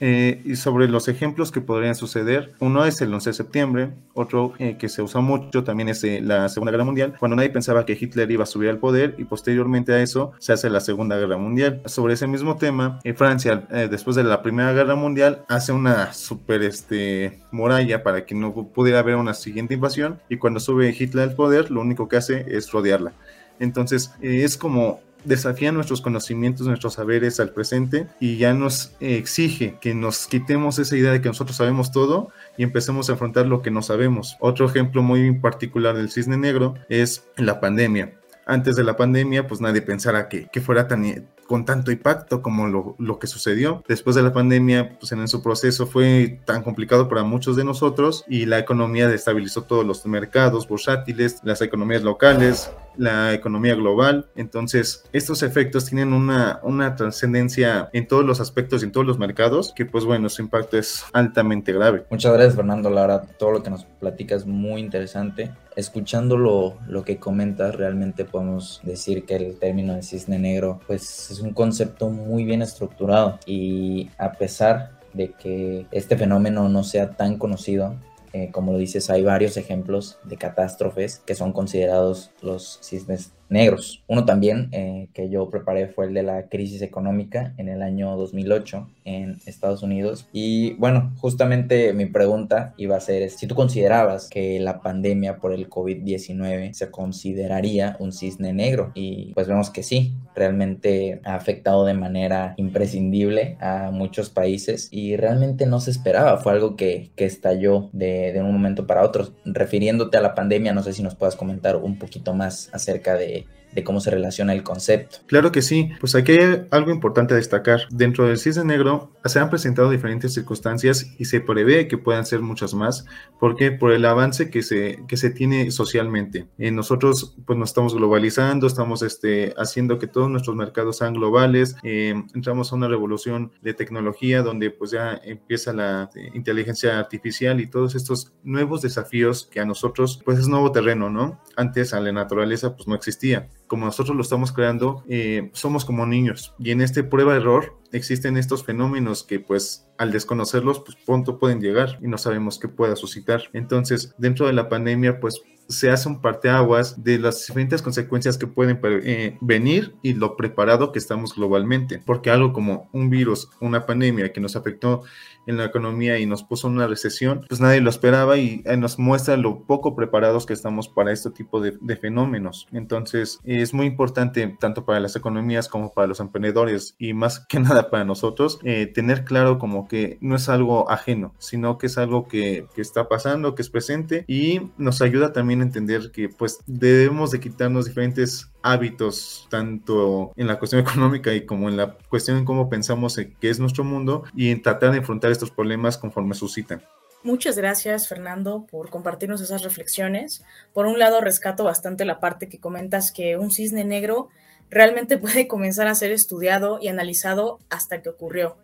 Eh, 0.00 0.42
y 0.44 0.56
sobre 0.56 0.88
los 0.88 1.08
ejemplos 1.08 1.50
que 1.50 1.60
podrían 1.60 1.94
suceder, 1.94 2.52
uno 2.60 2.84
es 2.84 3.00
el 3.00 3.12
11 3.12 3.30
de 3.30 3.34
septiembre, 3.34 3.90
otro 4.12 4.52
eh, 4.58 4.76
que 4.78 4.88
se 4.88 5.02
usa 5.02 5.20
mucho 5.20 5.64
también 5.64 5.88
es 5.88 6.04
eh, 6.04 6.20
la 6.22 6.48
Segunda 6.48 6.70
Guerra 6.70 6.84
Mundial, 6.84 7.14
cuando 7.18 7.36
nadie 7.36 7.50
pensaba 7.50 7.86
que 7.86 7.96
Hitler 7.98 8.30
iba 8.30 8.42
a 8.42 8.46
subir 8.46 8.68
al 8.68 8.78
poder 8.78 9.14
y 9.18 9.24
posteriormente 9.24 9.92
a 9.92 10.02
eso 10.02 10.32
se 10.38 10.52
hace 10.52 10.68
la 10.68 10.80
Segunda 10.80 11.16
Guerra 11.16 11.38
Mundial. 11.38 11.80
Sobre 11.86 12.14
ese 12.14 12.26
mismo 12.26 12.56
tema, 12.56 13.00
Francia, 13.14 13.66
después 13.90 14.16
de 14.16 14.24
la 14.24 14.42
Primera 14.42 14.72
Guerra 14.72 14.96
Mundial, 14.96 15.44
hace 15.48 15.72
una 15.72 16.12
super 16.12 16.62
este, 16.62 17.40
muralla 17.50 18.02
para 18.02 18.26
que 18.26 18.34
no 18.34 18.52
pudiera 18.52 18.98
haber 18.98 19.16
una 19.16 19.34
siguiente 19.34 19.74
invasión 19.74 20.20
y 20.28 20.36
cuando 20.36 20.60
sube 20.60 20.94
Hitler 20.98 21.30
al 21.30 21.34
poder, 21.34 21.70
lo 21.70 21.80
único 21.80 22.08
que 22.08 22.16
hace 22.16 22.44
es 22.48 22.70
rodearla. 22.70 23.12
Entonces, 23.58 24.12
es 24.20 24.56
como 24.56 25.00
desafía 25.26 25.72
nuestros 25.72 26.00
conocimientos, 26.00 26.66
nuestros 26.66 26.94
saberes 26.94 27.40
al 27.40 27.50
presente 27.50 28.06
y 28.20 28.38
ya 28.38 28.54
nos 28.54 28.92
exige 29.00 29.76
que 29.80 29.94
nos 29.94 30.26
quitemos 30.26 30.78
esa 30.78 30.96
idea 30.96 31.12
de 31.12 31.20
que 31.20 31.28
nosotros 31.28 31.56
sabemos 31.56 31.92
todo 31.92 32.30
y 32.56 32.62
empecemos 32.62 33.10
a 33.10 33.14
afrontar 33.14 33.46
lo 33.46 33.62
que 33.62 33.70
no 33.70 33.82
sabemos. 33.82 34.36
Otro 34.40 34.66
ejemplo 34.66 35.02
muy 35.02 35.32
particular 35.38 35.96
del 35.96 36.10
cisne 36.10 36.36
negro 36.36 36.74
es 36.88 37.24
la 37.36 37.60
pandemia. 37.60 38.14
Antes 38.46 38.76
de 38.76 38.84
la 38.84 38.96
pandemia, 38.96 39.46
pues 39.46 39.60
nadie 39.60 39.82
pensara 39.82 40.28
que, 40.28 40.46
que 40.52 40.60
fuera 40.60 40.86
tan, 40.86 41.04
con 41.46 41.64
tanto 41.64 41.90
impacto 41.90 42.42
como 42.42 42.66
lo, 42.66 42.96
lo, 42.98 43.18
que 43.18 43.26
sucedió. 43.26 43.82
Después 43.88 44.16
de 44.16 44.22
la 44.22 44.32
pandemia, 44.32 44.98
pues 44.98 45.12
en 45.12 45.26
su 45.28 45.42
proceso 45.42 45.86
fue 45.86 46.40
tan 46.44 46.62
complicado 46.62 47.08
para 47.08 47.22
muchos 47.22 47.56
de 47.56 47.64
nosotros 47.64 48.24
y 48.28 48.46
la 48.46 48.58
economía 48.58 49.08
destabilizó 49.08 49.62
todos 49.62 49.84
los 49.84 50.04
mercados 50.06 50.68
bursátiles, 50.68 51.40
las 51.42 51.62
economías 51.62 52.02
locales, 52.02 52.70
la 52.96 53.32
economía 53.34 53.74
global. 53.74 54.26
Entonces, 54.36 55.04
estos 55.12 55.42
efectos 55.42 55.86
tienen 55.86 56.12
una, 56.12 56.60
una 56.62 56.96
trascendencia 56.96 57.88
en 57.92 58.06
todos 58.08 58.24
los 58.24 58.40
aspectos 58.40 58.82
y 58.82 58.86
en 58.86 58.92
todos 58.92 59.06
los 59.06 59.18
mercados, 59.18 59.72
que 59.74 59.86
pues 59.86 60.04
bueno, 60.04 60.28
su 60.28 60.42
impacto 60.42 60.78
es 60.78 61.04
altamente 61.12 61.72
grave. 61.72 62.04
Muchas 62.10 62.32
gracias, 62.32 62.56
Fernando. 62.56 62.90
Lara, 62.90 63.22
todo 63.38 63.52
lo 63.52 63.62
que 63.62 63.70
nos 63.70 63.84
platicas 63.84 64.42
es 64.42 64.46
muy 64.46 64.80
interesante. 64.80 65.50
Escuchando 65.76 66.38
lo, 66.38 67.04
que 67.04 67.18
comentas, 67.18 67.74
realmente 67.74 68.24
podemos 68.24 68.80
decir 68.82 69.26
que 69.26 69.36
el 69.36 69.58
término 69.58 69.94
de 69.94 70.02
cisne 70.02 70.38
negro, 70.38 70.80
pues 70.86 71.30
es 71.30 71.40
un 71.40 71.52
concepto 71.52 72.08
muy 72.08 72.44
bien 72.44 72.62
estructurado. 72.62 73.38
Y 73.44 74.08
a 74.16 74.32
pesar 74.32 74.98
de 75.12 75.32
que 75.32 75.86
este 75.90 76.16
fenómeno 76.16 76.70
no 76.70 76.82
sea 76.82 77.10
tan 77.10 77.36
conocido, 77.36 77.94
eh, 78.32 78.50
como 78.52 78.72
lo 78.72 78.78
dices, 78.78 79.10
hay 79.10 79.22
varios 79.22 79.56
ejemplos 79.58 80.18
de 80.24 80.36
catástrofes 80.36 81.22
que 81.26 81.34
son 81.34 81.52
considerados 81.52 82.30
los 82.40 82.78
cisnes 82.82 83.32
negros. 83.48 84.02
Uno 84.06 84.24
también 84.24 84.68
eh, 84.72 85.08
que 85.12 85.28
yo 85.28 85.48
preparé 85.50 85.88
fue 85.88 86.06
el 86.06 86.14
de 86.14 86.22
la 86.22 86.48
crisis 86.48 86.82
económica 86.82 87.54
en 87.56 87.68
el 87.68 87.82
año 87.82 88.16
2008 88.16 88.88
en 89.04 89.38
Estados 89.46 89.82
Unidos. 89.82 90.28
Y 90.32 90.74
bueno, 90.74 91.12
justamente 91.18 91.92
mi 91.92 92.06
pregunta 92.06 92.74
iba 92.76 92.96
a 92.96 93.00
ser 93.00 93.30
si 93.30 93.46
tú 93.46 93.54
considerabas 93.54 94.28
que 94.28 94.58
la 94.60 94.80
pandemia 94.80 95.38
por 95.38 95.52
el 95.52 95.68
COVID-19 95.68 96.72
se 96.72 96.90
consideraría 96.90 97.96
un 97.98 98.12
cisne 98.12 98.52
negro. 98.52 98.92
Y 98.94 99.32
pues 99.34 99.46
vemos 99.46 99.70
que 99.70 99.82
sí, 99.82 100.14
realmente 100.34 101.20
ha 101.24 101.34
afectado 101.34 101.84
de 101.84 101.94
manera 101.94 102.54
imprescindible 102.56 103.56
a 103.60 103.90
muchos 103.92 104.30
países 104.30 104.88
y 104.90 105.16
realmente 105.16 105.66
no 105.66 105.80
se 105.80 105.90
esperaba. 105.90 106.38
Fue 106.38 106.52
algo 106.52 106.76
que, 106.76 107.10
que 107.16 107.24
estalló 107.24 107.88
de, 107.92 108.32
de 108.32 108.42
un 108.42 108.52
momento 108.52 108.86
para 108.86 109.04
otro. 109.04 109.28
Refiriéndote 109.44 110.16
a 110.16 110.20
la 110.20 110.34
pandemia, 110.34 110.72
no 110.72 110.82
sé 110.82 110.92
si 110.92 111.02
nos 111.02 111.14
puedas 111.14 111.36
comentar 111.36 111.76
un 111.76 111.98
poquito 111.98 112.34
más 112.34 112.70
acerca 112.72 113.14
de 113.14 113.45
de 113.76 113.84
cómo 113.84 114.00
se 114.00 114.10
relaciona 114.10 114.54
el 114.54 114.62
concepto. 114.62 115.18
Claro 115.26 115.52
que 115.52 115.60
sí, 115.60 115.90
pues 116.00 116.14
aquí 116.14 116.32
hay 116.32 116.66
algo 116.70 116.90
importante 116.90 117.34
a 117.34 117.36
destacar. 117.36 117.82
Dentro 117.90 118.26
del 118.26 118.38
cisne 118.38 118.64
negro 118.64 119.12
se 119.26 119.38
han 119.38 119.50
presentado 119.50 119.90
diferentes 119.90 120.32
circunstancias 120.32 121.12
y 121.18 121.26
se 121.26 121.40
prevé 121.40 121.86
que 121.86 121.98
puedan 121.98 122.24
ser 122.24 122.40
muchas 122.40 122.72
más, 122.72 123.04
porque 123.38 123.72
por 123.72 123.92
el 123.92 124.06
avance 124.06 124.50
que 124.50 124.62
se, 124.62 125.04
que 125.06 125.18
se 125.18 125.30
tiene 125.30 125.70
socialmente. 125.70 126.46
Eh, 126.56 126.70
nosotros 126.70 127.36
pues 127.44 127.58
nos 127.58 127.68
estamos 127.68 127.94
globalizando, 127.94 128.66
estamos 128.66 129.02
este, 129.02 129.52
haciendo 129.58 129.98
que 129.98 130.06
todos 130.06 130.30
nuestros 130.30 130.56
mercados 130.56 130.96
sean 130.96 131.12
globales, 131.12 131.76
eh, 131.82 132.14
entramos 132.34 132.72
a 132.72 132.76
una 132.76 132.88
revolución 132.88 133.52
de 133.60 133.74
tecnología 133.74 134.42
donde 134.42 134.70
pues 134.70 134.90
ya 134.92 135.20
empieza 135.22 135.74
la 135.74 136.08
eh, 136.14 136.30
inteligencia 136.32 136.98
artificial 136.98 137.60
y 137.60 137.66
todos 137.66 137.94
estos 137.94 138.32
nuevos 138.42 138.80
desafíos 138.80 139.46
que 139.52 139.60
a 139.60 139.66
nosotros 139.66 140.22
pues 140.24 140.38
es 140.38 140.48
nuevo 140.48 140.72
terreno, 140.72 141.10
¿no? 141.10 141.42
Antes 141.56 141.92
a 141.92 142.00
la 142.00 142.10
naturaleza 142.10 142.74
pues 142.74 142.88
no 142.88 142.94
existía 142.94 143.48
como 143.66 143.86
nosotros 143.86 144.16
lo 144.16 144.22
estamos 144.22 144.52
creando, 144.52 145.04
eh, 145.08 145.50
somos 145.52 145.84
como 145.84 146.06
niños. 146.06 146.54
Y 146.58 146.70
en 146.70 146.80
este 146.80 147.02
prueba-error 147.04 147.76
existen 147.92 148.36
estos 148.36 148.64
fenómenos 148.64 149.22
que 149.24 149.40
pues 149.40 149.86
al 149.98 150.12
desconocerlos, 150.12 150.80
pues 150.80 150.96
pronto 151.04 151.38
pueden 151.38 151.60
llegar 151.60 151.98
y 152.02 152.08
no 152.08 152.18
sabemos 152.18 152.58
qué 152.58 152.68
pueda 152.68 152.96
suscitar. 152.96 153.44
Entonces, 153.52 154.14
dentro 154.18 154.46
de 154.46 154.52
la 154.52 154.68
pandemia, 154.68 155.20
pues 155.20 155.42
se 155.68 155.90
hace 155.90 156.08
un 156.08 156.20
parteaguas 156.20 157.02
de 157.02 157.18
las 157.18 157.44
diferentes 157.44 157.82
consecuencias 157.82 158.38
que 158.38 158.46
pueden 158.46 158.78
eh, 158.84 159.36
venir 159.40 159.96
y 160.02 160.14
lo 160.14 160.36
preparado 160.36 160.92
que 160.92 160.98
estamos 160.98 161.34
globalmente. 161.34 162.00
Porque 162.04 162.30
algo 162.30 162.52
como 162.52 162.88
un 162.92 163.10
virus, 163.10 163.48
una 163.60 163.84
pandemia 163.86 164.32
que 164.32 164.40
nos 164.40 164.54
afectó 164.54 165.02
en 165.46 165.56
la 165.56 165.64
economía 165.64 166.18
y 166.18 166.26
nos 166.26 166.44
puso 166.44 166.68
una 166.68 166.86
recesión, 166.86 167.44
pues 167.48 167.60
nadie 167.60 167.80
lo 167.80 167.90
esperaba 167.90 168.36
y 168.36 168.62
eh, 168.64 168.76
nos 168.76 168.98
muestra 168.98 169.36
lo 169.36 169.64
poco 169.64 169.94
preparados 169.94 170.46
que 170.46 170.52
estamos 170.52 170.88
para 170.88 171.12
este 171.12 171.30
tipo 171.30 171.60
de, 171.60 171.76
fenómenos. 171.96 172.68
Entonces 172.72 173.40
es 173.44 173.72
muy 173.72 173.86
importante 173.86 174.54
tanto 174.60 174.84
para 174.84 175.00
las 175.00 175.16
economías 175.16 175.68
como 175.68 175.94
para 175.94 176.06
los 176.06 176.20
emprendedores 176.20 176.94
y 176.98 177.14
más 177.14 177.40
que 177.40 177.58
nada 177.60 177.90
para 177.90 178.04
nosotros 178.04 178.58
eh, 178.64 178.86
tener 178.86 179.24
claro 179.24 179.58
como 179.58 179.88
que 179.88 180.18
no 180.20 180.36
es 180.36 180.48
algo 180.48 180.90
ajeno, 180.90 181.34
sino 181.38 181.78
que 181.78 181.86
es 181.86 181.96
algo 181.96 182.28
que, 182.28 182.66
que 182.74 182.82
está 182.82 183.08
pasando, 183.08 183.54
que 183.54 183.62
es 183.62 183.70
presente 183.70 184.24
y 184.28 184.60
nos 184.76 185.00
ayuda 185.00 185.32
también 185.32 185.60
a 185.60 185.64
entender 185.64 186.10
que 186.12 186.28
pues 186.28 186.58
debemos 186.66 187.30
de 187.30 187.40
quitarnos 187.40 187.86
diferentes 187.86 188.50
hábitos, 188.72 189.46
tanto 189.50 190.32
en 190.36 190.46
la 190.46 190.58
cuestión 190.58 190.80
económica 190.86 191.32
y 191.32 191.46
como 191.46 191.68
en 191.68 191.76
la 191.76 191.96
cuestión 192.08 192.38
en 192.38 192.44
cómo 192.44 192.68
pensamos 192.68 193.16
que 193.16 193.50
es 193.50 193.58
nuestro 193.60 193.84
mundo 193.84 194.24
y 194.34 194.50
en 194.50 194.62
tratar 194.62 194.90
de 194.92 194.98
enfrentar 194.98 195.30
estos 195.30 195.50
problemas 195.50 195.98
conforme 195.98 196.34
suscitan. 196.34 196.82
Muchas 197.22 197.56
gracias, 197.56 198.06
Fernando, 198.06 198.66
por 198.70 198.88
compartirnos 198.88 199.40
esas 199.40 199.62
reflexiones. 199.62 200.44
Por 200.72 200.86
un 200.86 200.98
lado, 200.98 201.20
rescato 201.20 201.64
bastante 201.64 202.04
la 202.04 202.20
parte 202.20 202.48
que 202.48 202.60
comentas 202.60 203.10
que 203.10 203.36
un 203.36 203.50
cisne 203.50 203.84
negro 203.84 204.28
realmente 204.70 205.18
puede 205.18 205.48
comenzar 205.48 205.88
a 205.88 205.94
ser 205.94 206.12
estudiado 206.12 206.78
y 206.80 206.88
analizado 206.88 207.58
hasta 207.68 208.00
que 208.00 208.10
ocurrió 208.10 208.56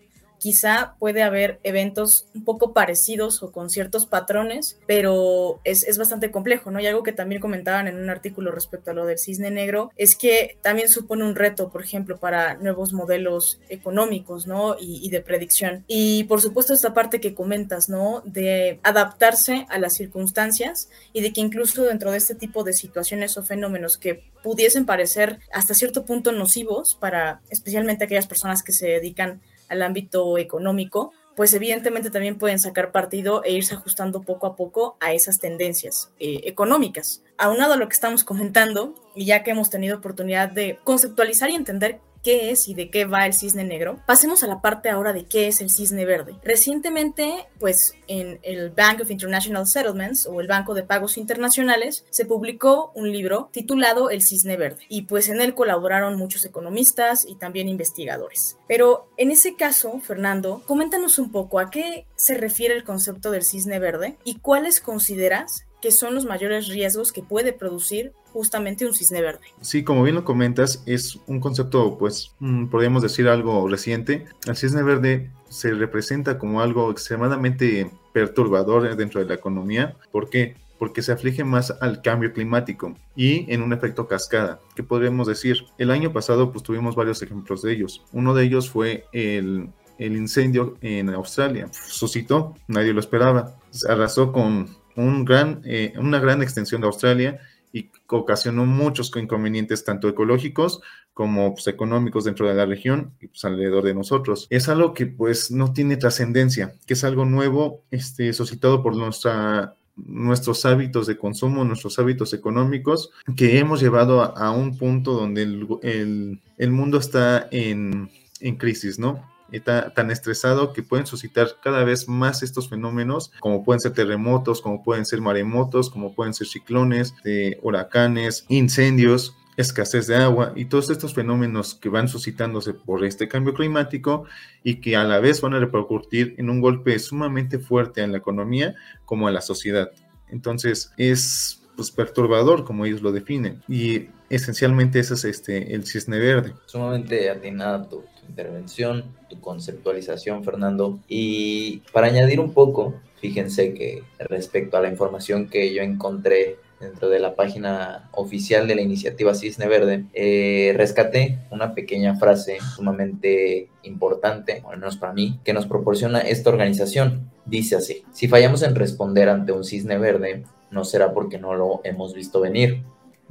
quizá 0.43 0.97
puede 0.99 1.23
haber 1.23 1.61
eventos 1.63 2.27
un 2.35 2.45
poco 2.45 2.73
parecidos 2.73 3.45
o 3.45 3.53
con 3.53 3.71
ciertos 3.71 4.07
patrones, 4.07 4.77
pero 4.89 5.61
es, 5.63 5.97
bastante 5.97 6.33
complejo, 6.33 6.73
¿no? 6.73 6.81
Y 6.81 6.87
algo 6.89 7.05
que 7.05 7.13
también 7.13 7.41
comentaban 7.41 7.87
en 7.87 7.95
un 7.95 8.11
artículo 8.11 8.51
respecto 8.51 8.91
a 8.91 8.95
lo 8.95 9.07
del 9.07 9.21
cisne 9.21 9.53
negro 9.53 9.93
es 9.97 10.17
que 10.17 10.59
también 10.61 10.89
supone 10.89 11.23
un 11.23 11.37
reto, 11.37 11.71
por 11.71 11.81
ejemplo, 11.81 12.17
para 12.17 12.55
nuevos 12.55 12.93
modelos 12.93 13.61
económicos, 13.69 14.49
¿no? 14.49 14.75
Y, 14.81 15.09
de 15.13 15.21
predicción. 15.21 15.85
Y 15.87 16.25
por 16.25 16.41
supuesto 16.41 16.75
esta 16.75 16.93
parte 16.93 17.21
que 17.21 17.35
comentas, 17.35 17.89
¿no? 17.89 18.23
De 18.25 18.81
adaptarse 18.83 19.67
a 19.69 19.79
las 19.79 19.95
circunstancias 19.95 20.89
y 21.13 21.21
de 21.21 21.33
que 21.33 21.41
incluso 21.41 21.85
dentro 21.85 22.11
de 22.11 22.17
este 22.17 22.35
tipo 22.35 22.65
de 22.65 22.73
situaciones 22.73 23.37
o 23.37 23.45
fenómenos 23.45 23.97
que 23.97 24.25
pudiesen 24.43 24.87
parecer 24.87 25.39
hasta 25.53 25.75
cierto 25.75 26.05
punto 26.05 26.33
nocivos 26.33 26.97
para 26.97 27.43
especialmente 27.51 28.05
aquellas 28.05 28.27
personas 28.27 28.65
que 28.65 28.73
se 28.73 28.89
dedican 28.89 29.41
al 29.73 29.83
ámbito 29.83 30.38
económico, 30.38 31.12
pues 31.35 31.55
evidentemente 31.55 32.11
también 32.11 32.38
pueden 32.38 32.59
sacar 32.59 32.93
partido 32.93 33.43
e 33.43 33.52
irse 33.52 33.75
ajustando 33.75 34.23
poco 34.23 34.47
a 34.47 34.55
poco 34.55 34.97
a 35.00 35.12
esas 35.12 35.38
tendencias 35.38 36.12
eh, 36.19 36.43
económicas. 36.45 37.23
Aunado 37.38 37.75
a 37.75 37.76
lo 37.76 37.88
que 37.88 37.95
estamos 37.95 38.23
comentando, 38.23 38.95
y 39.14 39.25
ya 39.25 39.43
que 39.43 39.50
hemos 39.50 39.71
tenido 39.71 39.97
oportunidad 39.97 40.50
de 40.50 40.79
conceptualizar 40.85 41.50
y 41.50 41.55
entender 41.55 42.00
qué 42.23 42.50
es 42.50 42.69
y 42.69 42.75
de 42.75 42.91
qué 42.91 43.05
va 43.05 43.26
el 43.26 43.35
cisne 43.35 43.64
negro, 43.64 44.00
pasemos 44.07 44.43
a 44.43 44.47
la 44.47 44.61
parte 44.61 44.88
ahora 44.88 45.12
de 45.12 45.25
qué 45.25 45.49
es 45.49 45.61
el 45.61 45.71
cisne 45.71 46.05
verde. 46.05 46.37
Recientemente, 46.43 47.47
pues 47.59 47.95
en 48.07 48.38
el 48.43 48.71
Bank 48.71 49.00
of 49.02 49.11
International 49.11 49.67
Settlements 49.67 50.26
o 50.26 50.41
el 50.41 50.47
Banco 50.47 50.75
de 50.75 50.83
Pagos 50.83 51.17
Internacionales 51.17 52.05
se 52.11 52.25
publicó 52.25 52.93
un 52.95 53.11
libro 53.11 53.50
titulado 53.52 54.11
El 54.11 54.23
cisne 54.23 54.57
verde 54.57 54.85
y 54.88 55.02
pues 55.02 55.29
en 55.29 55.41
él 55.41 55.55
colaboraron 55.55 56.17
muchos 56.17 56.45
economistas 56.45 57.26
y 57.26 57.37
también 57.37 57.69
investigadores. 57.69 58.57
Pero 58.69 59.09
en 59.17 59.31
ese 59.31 59.57
caso, 59.57 60.00
Fernando, 60.00 60.62
coméntanos 60.67 61.19
un 61.19 61.33
poco 61.33 61.59
a 61.59 61.71
qué 61.71 62.07
se 62.17 62.35
refiere 62.35 62.75
el 62.75 62.85
concepto 62.85 63.31
del 63.31 63.45
cisne 63.45 63.79
verde 63.79 64.17
y 64.25 64.38
cuáles 64.38 64.81
consideras 64.81 65.67
que 65.83 65.91
son 65.91 66.15
los 66.15 66.25
mayores 66.25 66.69
riesgos 66.69 67.12
que 67.12 67.23
puede 67.23 67.53
producir 67.53 68.12
justamente 68.33 68.87
un 68.87 68.95
cisne 68.95 69.21
verde. 69.21 69.41
Sí, 69.61 69.83
como 69.83 70.05
bien 70.05 70.15
lo 70.15 70.25
comentas, 70.25 70.83
es 70.87 71.19
un 71.27 71.41
concepto, 71.41 71.99
pues, 71.99 72.31
mm, 72.39 72.67
podríamos 72.67 73.03
decir 73.03 73.29
algo 73.29 73.69
reciente. 73.69 74.25
El 74.47 74.57
cisne 74.57 74.83
verde 74.83 75.31
se 75.51 75.73
representa 75.73 76.39
como 76.39 76.62
algo 76.62 76.91
extremadamente 76.91 77.91
perturbador 78.15 78.97
dentro 78.97 79.21
de 79.21 79.27
la 79.27 79.35
economía. 79.35 79.97
¿Por 80.12 80.31
qué? 80.31 80.57
Porque 80.79 81.03
se 81.03 81.12
aflige 81.12 81.45
más 81.45 81.75
al 81.81 82.01
cambio 82.01 82.33
climático 82.33 82.97
y 83.15 83.53
en 83.53 83.62
un 83.62 83.73
efecto 83.73 84.07
cascada. 84.07 84.61
¿Qué 84.75 84.83
podríamos 84.83 85.27
decir? 85.27 85.65
El 85.79 85.91
año 85.91 86.12
pasado, 86.12 86.53
pues, 86.53 86.62
tuvimos 86.62 86.95
varios 86.95 87.21
ejemplos 87.23 87.61
de 87.62 87.73
ellos. 87.73 88.05
Uno 88.12 88.35
de 88.35 88.45
ellos 88.45 88.71
fue 88.71 89.05
el 89.12 89.69
el 89.99 90.17
incendio 90.17 90.77
en 90.81 91.11
Australia. 91.11 91.69
Suscitó, 91.71 92.57
nadie 92.67 92.93
lo 92.93 93.01
esperaba. 93.01 93.57
Arrasó 93.89 94.33
con 94.33 94.69
un 94.97 95.25
gran, 95.25 95.63
eh, 95.65 95.93
una 95.99 96.21
gran 96.21 96.43
extensión 96.43 96.81
de 96.81 96.87
Australia 96.87 97.41
y 97.73 97.91
ocasionó 98.09 98.67
muchos 98.67 99.11
inconvenientes 99.17 99.85
tanto 99.85 100.09
ecológicos 100.09 100.81
como 101.15 101.55
pues, 101.55 101.67
económicos 101.67 102.25
dentro 102.25 102.49
de 102.49 102.55
la 102.55 102.67
región 102.67 103.13
y 103.21 103.29
pues, 103.29 103.45
alrededor 103.45 103.85
de 103.85 103.95
nosotros. 103.95 104.47
Es 104.51 104.69
algo 104.69 104.95
que 104.95 105.07
pues 105.07 105.51
no 105.51 105.73
tiene 105.73 105.97
trascendencia, 105.97 106.75
que 106.87 106.95
es 106.95 107.05
algo 107.05 107.25
nuevo, 107.25 107.83
este, 107.91 108.33
suscitado 108.33 108.83
por 108.83 108.97
nuestra 108.97 109.75
nuestros 109.95 110.65
hábitos 110.65 111.07
de 111.07 111.19
consumo, 111.19 111.65
nuestros 111.65 111.99
hábitos 111.99 112.33
económicos, 112.33 113.11
que 113.37 113.59
hemos 113.59 113.81
llevado 113.81 114.23
a, 114.23 114.51
un 114.51 114.79
punto 114.79 115.13
donde 115.13 115.43
el, 115.43 116.41
el, 116.57 116.71
mundo 116.71 116.99
está 116.99 117.47
en, 117.51 118.11
en 118.41 118.57
crisis, 118.57 118.99
¿no? 118.99 119.32
Tan 119.61 120.11
estresado 120.11 120.73
que 120.73 120.83
pueden 120.83 121.07
suscitar 121.07 121.49
cada 121.63 121.85
vez 121.85 122.09
más 122.09 122.43
estos 122.43 122.69
fenómenos, 122.69 123.33
como 123.41 123.65
pueden 123.65 123.81
ser 123.81 123.93
terremotos, 123.93 124.61
como 124.61 124.83
pueden 124.83 125.05
ser 125.05 125.21
maremotos, 125.21 125.91
como 125.91 126.15
pueden 126.15 126.35
ser 126.35 126.47
ciclones, 126.47 127.15
huracanes, 127.63 128.47
incendios 128.49 129.37
escasez 129.57 130.07
de 130.07 130.17
agua 130.17 130.53
y 130.57 130.67
todos 130.67 130.91
estos 130.91 131.15
fenómenos 131.15 131.75
que 131.75 131.89
van 131.89 132.09
suscitándose 132.09 132.75
por 132.75 133.05
este 133.05 133.29
cambio 133.29 133.55
climático 133.55 134.25
y 134.63 134.77
que 134.77 134.97
a 134.97 135.05
la 135.05 135.21
vez 135.21 135.41
van 135.41 135.55
a 135.55 135.59
repercutir 135.59 136.35
en 136.39 136.51
un 136.51 136.61
golpe 136.61 136.99
sumamente 136.99 137.59
fuerte 137.59 138.03
en 138.03 138.13
la 138.13 138.19
economía 138.19 138.75
como 139.05 139.29
en 139.29 139.35
la 139.35 139.41
sociedad. 139.41 139.91
Entonces 140.29 140.93
es 140.97 141.63
pues, 141.77 141.91
perturbador 141.91 142.65
como 142.65 142.87
ellos 142.87 143.03
lo 143.03 143.13
definen 143.13 143.63
y 143.69 144.09
esencialmente 144.31 144.99
ese 144.99 145.15
es 145.15 145.25
este, 145.25 145.75
el 145.75 145.87
cisne 145.87 146.19
verde. 146.19 146.55
Sumamente 146.67 147.29
atinada 147.29 147.87
tu, 148.23 148.29
intervención, 148.29 149.05
tu 149.29 149.41
conceptualización, 149.41 150.45
Fernando. 150.45 151.00
Y 151.09 151.83
para 151.93 152.07
añadir 152.07 152.41
un 152.41 152.52
poco, 152.52 152.95
fíjense 153.21 153.75
que 153.75 154.02
respecto 154.19 154.76
a 154.76 154.81
la 154.81 154.88
información 154.88 155.49
que 155.49 155.75
yo 155.75 155.83
encontré 155.83 156.57
dentro 156.83 157.09
de 157.09 157.21
la 157.21 157.35
página 157.35 158.09
oficial 158.12 158.67
de 158.67 158.75
la 158.75 158.83
iniciativa 158.83 159.35
Cisne 159.35 159.69
Verde, 159.69 160.05
eh, 160.12 160.75
rescaté 160.76 161.38
una 161.50 161.75
pequeña 161.75 162.17
frase 162.17 162.59
sumamente 162.75 163.69
importante, 163.85 164.62
al 164.69 164.79
menos 164.79 164.97
para 164.97 165.12
mí, 165.12 165.38
que 165.45 165.52
nos 165.52 165.67
proporciona 165.67 166.21
esta 166.21 166.50
organización. 166.50 167.31
Dice 167.47 167.76
así, 167.76 168.02
si 168.12 168.29
fallamos 168.29 168.62
en 168.62 168.75
responder 168.75 169.29
ante 169.29 169.52
un 169.52 169.64
cisne 169.64 169.99
verde, 169.99 170.45
no 170.71 170.85
será 170.85 171.12
porque 171.12 171.38
no 171.38 171.55
lo 171.55 171.81
hemos 171.85 172.14
visto 172.14 172.41
venir, 172.41 172.83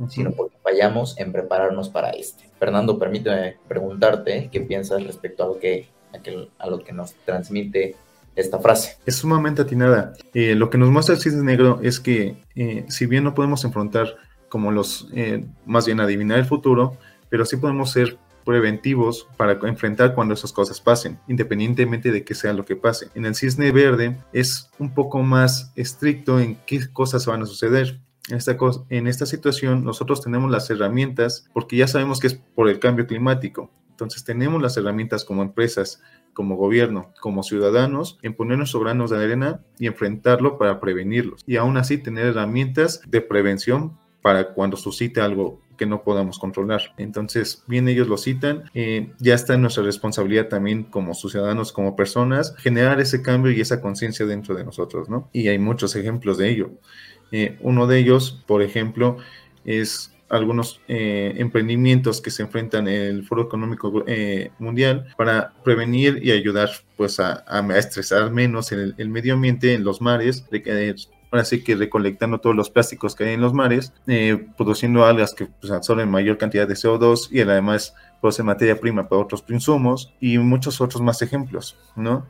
sino 0.10 0.32
porque 0.32 0.58
fallamos 0.64 1.18
en 1.18 1.32
prepararnos 1.32 1.90
para 1.90 2.12
este. 2.12 2.50
Fernando, 2.60 2.98
permíteme 2.98 3.58
preguntarte 3.68 4.50
qué 4.52 4.62
piensas 4.62 5.04
respecto 5.04 5.44
a 5.44 5.48
lo 5.48 5.60
que, 5.60 5.88
a, 6.60 6.68
lo 6.68 6.80
que 6.84 6.94
nos 6.94 7.14
transmite 7.26 7.96
esta 8.36 8.60
frase. 8.60 8.98
Es 9.06 9.18
sumamente 9.18 9.62
atinada. 9.62 10.14
Eh, 10.34 10.56
lo 10.56 10.70
que 10.70 10.78
nos 10.78 10.90
muestra 10.90 11.16
el 11.16 11.22
cisne 11.22 11.44
negro 11.44 11.80
es 11.82 12.00
que 12.00 12.36
eh, 12.56 12.86
si 12.88 13.06
bien 13.06 13.24
no 13.24 13.34
podemos 13.34 13.64
enfrentar 13.66 14.16
como 14.50 14.72
los, 14.72 15.08
eh, 15.14 15.46
más 15.66 15.86
bien 15.86 16.00
adivinar 16.00 16.40
el 16.40 16.46
futuro, 16.46 16.98
pero 17.30 17.46
sí 17.46 17.58
podemos 17.58 17.92
ser 17.92 18.18
preventivos 18.46 19.28
para 19.38 19.54
enfrentar 19.68 20.14
cuando 20.14 20.34
esas 20.34 20.52
cosas 20.52 20.82
pasen, 20.82 21.20
independientemente 21.28 22.12
de 22.12 22.24
que 22.24 22.36
sea 22.36 22.54
lo 22.54 22.66
que 22.66 22.76
pase. 22.76 23.10
En 23.16 23.26
el 23.26 23.36
cisne 23.36 23.72
verde 23.72 24.18
es 24.34 24.70
un 24.80 24.94
poco 24.94 25.22
más 25.22 25.72
estricto 25.76 26.40
en 26.40 26.58
qué 26.66 26.92
cosas 26.92 27.26
van 27.26 27.44
a 27.44 27.46
suceder 27.46 28.00
En 28.30 28.38
esta, 28.38 28.58
en 28.90 29.08
esta 29.08 29.26
situación 29.26 29.84
nosotros 29.84 30.22
tenemos 30.22 30.52
las 30.52 30.70
herramientas 30.70 31.50
porque 31.54 31.78
ya 31.78 31.88
sabemos 31.88 32.20
que 32.20 32.28
es 32.28 32.36
por 32.36 32.70
el 32.70 32.80
cambio 32.80 33.08
climático. 33.08 33.72
Entonces 33.90 34.24
tenemos 34.24 34.62
las 34.62 34.78
herramientas 34.78 35.26
como 35.26 35.44
empresas, 35.44 36.02
como 36.34 36.56
gobierno, 36.56 37.14
como 37.20 37.44
ciudadanos, 37.44 38.18
en 38.22 38.34
poner 38.34 38.58
nuestros 38.58 38.84
granos 38.84 39.12
de 39.12 39.24
arena 39.24 39.62
y 39.78 39.88
enfrentarlo 39.88 40.58
para 40.58 40.80
prevenirlos. 40.80 41.44
Y 41.46 41.58
aún 41.58 41.78
así 41.78 41.98
tener 41.98 42.28
herramientas 42.28 43.02
de 43.08 43.22
prevención 43.22 43.98
para 44.22 44.54
cuando 44.54 44.78
suscite 44.78 45.22
algo 45.22 45.62
que 45.78 45.86
no 45.88 46.04
podamos 46.04 46.38
controlar. 46.38 46.94
Entonces, 46.98 47.64
bien 47.68 47.88
ellos 47.88 48.08
lo 48.08 48.18
citan, 48.18 48.66
eh, 48.76 49.14
ya 49.20 49.34
está 49.34 49.56
en 49.56 49.62
nuestra 49.62 49.84
responsabilidad 49.84 50.48
también 50.48 50.84
como 50.84 51.16
ciudadanos, 51.16 51.72
como 51.72 51.96
personas, 51.96 52.56
generar 52.58 53.02
ese 53.02 53.24
cambio 53.24 53.52
y 53.52 53.62
esa 53.62 53.82
conciencia 53.82 54.28
dentro 54.28 54.54
de 54.54 54.64
nosotros, 54.64 55.10
¿no? 55.10 55.28
Y 55.34 55.48
hay 55.48 55.58
muchos 55.58 55.96
ejemplos 55.96 56.38
de 56.38 56.50
ello. 56.50 56.72
Eh, 57.32 57.58
uno 57.62 57.88
de 57.88 58.00
ellos, 58.00 58.44
por 58.46 58.62
ejemplo, 58.62 59.18
es 59.66 60.14
algunos 60.30 60.80
eh, 60.88 61.34
emprendimientos 61.38 62.22
que 62.22 62.32
se 62.32 62.44
enfrentan 62.44 62.88
en 62.88 63.02
el 63.02 63.24
Foro 63.26 63.44
Económico 63.44 64.06
Mundial 64.60 65.14
para 65.18 65.54
prevenir 65.64 66.20
y 66.24 66.32
ayudar 66.32 66.70
pues 66.96 67.20
a, 67.20 67.44
estresar 67.76 68.32
menos 68.32 68.72
el, 68.72 68.96
el, 68.98 69.10
medio 69.10 69.34
ambiente 69.34 69.74
en 69.74 69.84
los 69.84 70.02
mares, 70.02 70.50
de, 70.50 70.62
ahora 71.32 71.46
sí 71.46 71.64
que 71.64 71.76
recolectando 71.76 72.40
todos 72.40 72.56
los 72.56 72.70
plásticos 72.70 73.16
que 73.16 73.24
hay 73.24 73.34
en 73.34 73.42
los 73.42 73.54
mares, 73.54 73.94
eh, 74.08 74.46
produciendo 74.58 75.06
algas 75.06 75.34
que 75.34 75.46
pues, 75.46 75.72
absorben 75.72 76.10
mayor 76.10 76.38
cantidad 76.38 76.68
de 76.68 76.76
CO2 76.76 77.30
y 77.32 77.40
además 77.40 77.96
produce 78.22 78.44
materia 78.44 78.80
prima 78.80 79.10
para 79.10 79.22
otros 79.22 79.44
insumos 79.50 80.14
y 80.20 80.38
muchos 80.38 80.80
otros 80.80 81.02
más 81.02 81.22
ejemplos, 81.22 81.76
¿no? 81.96 82.26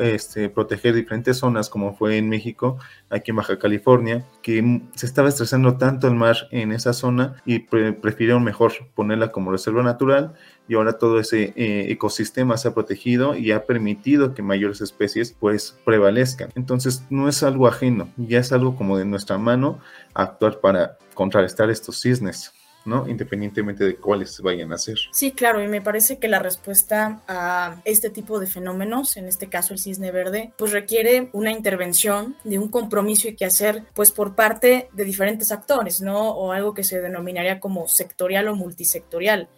Este, 0.00 0.48
proteger 0.48 0.94
diferentes 0.94 1.36
zonas 1.36 1.68
como 1.68 1.94
fue 1.94 2.16
en 2.16 2.28
México, 2.28 2.78
aquí 3.10 3.30
en 3.30 3.36
Baja 3.36 3.58
California, 3.58 4.24
que 4.42 4.82
se 4.94 5.06
estaba 5.06 5.28
estresando 5.28 5.76
tanto 5.76 6.08
el 6.08 6.14
mar 6.14 6.36
en 6.50 6.72
esa 6.72 6.94
zona 6.94 7.42
y 7.44 7.60
prefirieron 7.60 8.42
mejor 8.42 8.72
ponerla 8.94 9.30
como 9.30 9.52
reserva 9.52 9.82
natural 9.82 10.34
y 10.66 10.74
ahora 10.74 10.98
todo 10.98 11.20
ese 11.20 11.52
eh, 11.56 11.86
ecosistema 11.90 12.56
se 12.56 12.68
ha 12.68 12.74
protegido 12.74 13.36
y 13.36 13.52
ha 13.52 13.64
permitido 13.64 14.34
que 14.34 14.42
mayores 14.42 14.80
especies 14.80 15.34
pues 15.38 15.78
prevalezcan. 15.84 16.50
Entonces 16.54 17.04
no 17.10 17.28
es 17.28 17.42
algo 17.42 17.66
ajeno, 17.66 18.08
ya 18.16 18.38
es 18.38 18.52
algo 18.52 18.76
como 18.76 18.96
de 18.96 19.04
nuestra 19.04 19.38
mano 19.38 19.78
actuar 20.14 20.60
para 20.60 20.98
contrarrestar 21.14 21.70
estos 21.70 22.00
cisnes. 22.00 22.52
¿No? 22.88 23.08
Independientemente 23.08 23.84
de 23.84 23.96
cuáles 23.96 24.40
vayan 24.40 24.72
a 24.72 24.78
ser. 24.78 24.98
Sí, 25.12 25.32
claro, 25.32 25.62
y 25.62 25.68
me 25.68 25.80
parece 25.80 26.18
que 26.18 26.28
la 26.28 26.38
respuesta 26.38 27.22
a 27.28 27.80
este 27.84 28.10
tipo 28.10 28.40
de 28.40 28.46
fenómenos, 28.46 29.16
en 29.16 29.26
este 29.26 29.48
caso 29.48 29.74
el 29.74 29.78
cisne 29.78 30.10
verde, 30.10 30.52
pues 30.56 30.72
requiere 30.72 31.28
una 31.32 31.52
intervención 31.52 32.36
de 32.44 32.58
un 32.58 32.68
compromiso 32.68 33.28
y 33.28 33.36
que 33.36 33.44
hacer, 33.44 33.84
pues 33.94 34.10
por 34.10 34.34
parte 34.34 34.88
de 34.92 35.04
diferentes 35.04 35.52
actores, 35.52 36.00
¿no? 36.00 36.30
O 36.30 36.52
algo 36.52 36.74
que 36.74 36.84
se 36.84 37.00
denominaría 37.00 37.60
como 37.60 37.88
sectorial 37.88 38.48
o 38.48 38.56
multisectorial 38.56 39.48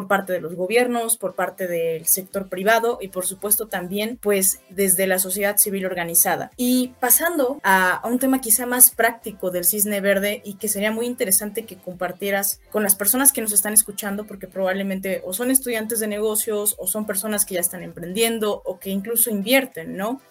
por 0.00 0.08
parte 0.08 0.32
de 0.32 0.40
los 0.40 0.54
gobiernos, 0.54 1.18
por 1.18 1.34
parte 1.34 1.68
del 1.68 2.06
sector 2.06 2.48
privado 2.48 2.96
y 3.02 3.08
por 3.08 3.26
supuesto 3.26 3.68
también 3.68 4.18
pues 4.22 4.62
desde 4.70 5.06
la 5.06 5.18
sociedad 5.18 5.58
civil 5.58 5.84
organizada. 5.84 6.50
Y 6.56 6.94
pasando 7.00 7.60
a, 7.62 8.00
un 8.08 8.18
tema 8.18 8.40
quizá 8.40 8.64
más 8.64 8.92
práctico 8.92 9.50
del 9.50 9.66
cisne 9.66 10.00
verde 10.00 10.40
y 10.42 10.54
que 10.54 10.68
sería 10.68 10.90
muy 10.90 11.04
interesante 11.04 11.66
que 11.66 11.76
compartieras 11.76 12.62
con 12.70 12.82
las 12.82 12.94
personas 12.94 13.30
que 13.30 13.42
nos 13.42 13.52
están 13.52 13.74
escuchando 13.74 14.24
porque 14.24 14.46
probablemente 14.46 15.20
o 15.22 15.34
son 15.34 15.50
estudiantes 15.50 16.00
de 16.00 16.06
negocios 16.06 16.76
o 16.78 16.86
son 16.86 17.04
personas 17.04 17.44
que 17.44 17.56
ya 17.56 17.60
están 17.60 17.82
emprendiendo 17.82 18.62
o 18.64 18.78
que 18.78 18.88
incluso 18.88 19.28
invierten, 19.28 19.98
¿no? 19.98 20.22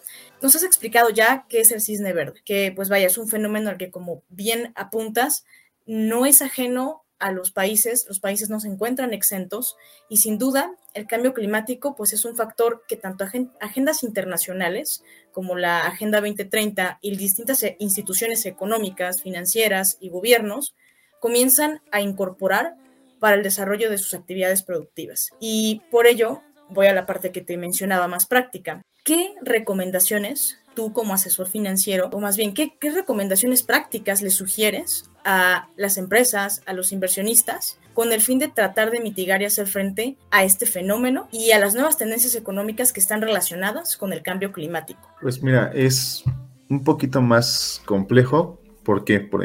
Nos 0.41 0.55
has 0.55 0.63
explicado 0.63 1.11
ya 1.11 1.45
qué 1.47 1.61
es 1.61 1.71
el 1.71 1.81
cisne 1.81 2.11
verde, 2.11 2.41
que 2.43 2.73
pues 2.75 2.89
vaya, 2.89 3.05
es 3.05 3.19
un 3.19 3.27
fenómeno 3.27 3.69
al 3.69 3.77
que 3.77 3.91
como 3.91 4.23
bien 4.29 4.71
apuntas, 4.75 5.45
no 5.85 6.25
es 6.25 6.41
ajeno 6.41 7.03
a 7.19 7.31
los 7.31 7.51
países, 7.51 8.05
los 8.07 8.19
países 8.19 8.49
no 8.49 8.59
se 8.59 8.67
encuentran 8.67 9.13
exentos 9.13 9.75
y 10.09 10.17
sin 10.17 10.37
duda 10.37 10.71
el 10.93 11.05
cambio 11.05 11.33
climático 11.33 11.95
pues 11.95 12.13
es 12.13 12.25
un 12.25 12.35
factor 12.35 12.83
que 12.87 12.95
tanto 12.95 13.25
agendas 13.59 14.03
internacionales 14.03 15.03
como 15.31 15.55
la 15.55 15.85
Agenda 15.85 16.21
2030 16.21 16.99
y 17.01 17.15
distintas 17.15 17.65
instituciones 17.79 18.45
económicas, 18.45 19.21
financieras 19.21 19.97
y 19.99 20.09
gobiernos 20.09 20.75
comienzan 21.19 21.81
a 21.91 22.01
incorporar 22.01 22.75
para 23.19 23.35
el 23.35 23.43
desarrollo 23.43 23.89
de 23.89 23.97
sus 23.97 24.13
actividades 24.13 24.63
productivas. 24.63 25.31
Y 25.39 25.81
por 25.91 26.07
ello 26.07 26.41
voy 26.69 26.87
a 26.87 26.93
la 26.93 27.05
parte 27.05 27.31
que 27.31 27.41
te 27.41 27.57
mencionaba 27.57 28.07
más 28.07 28.25
práctica. 28.25 28.81
¿Qué 29.03 29.33
recomendaciones 29.41 30.59
tú 30.79 30.93
como 30.93 31.13
asesor 31.13 31.47
financiero, 31.49 32.09
o 32.13 32.21
más 32.21 32.37
bien, 32.37 32.53
¿qué, 32.53 32.71
recomendaciones 32.79 33.63
prácticas 33.63 34.21
le 34.21 34.29
sugieres 34.29 35.09
a 35.25 35.67
las 35.75 35.97
empresas, 35.97 36.61
a 36.65 36.71
los 36.71 36.93
inversionistas, 36.93 37.77
con 37.93 38.13
el 38.13 38.21
fin 38.21 38.39
de 38.39 38.47
tratar 38.47 38.89
de 38.89 39.01
mitigar 39.01 39.41
y 39.41 39.45
hacer 39.45 39.67
frente 39.67 40.15
a 40.31 40.45
este 40.45 40.65
fenómeno 40.65 41.27
y 41.33 41.51
a 41.51 41.59
las 41.59 41.73
nuevas 41.73 41.97
tendencias 41.97 42.33
económicas 42.35 42.93
que 42.93 43.01
están 43.01 43.21
relacionadas 43.21 43.97
con 43.97 44.13
el 44.13 44.21
cambio 44.21 44.53
climático? 44.53 45.01
Pues 45.21 45.43
mira, 45.43 45.69
es 45.75 46.23
un 46.69 46.85
poquito 46.85 47.21
más 47.21 47.81
complejo 47.83 48.61
porque 48.85 49.19
por 49.19 49.43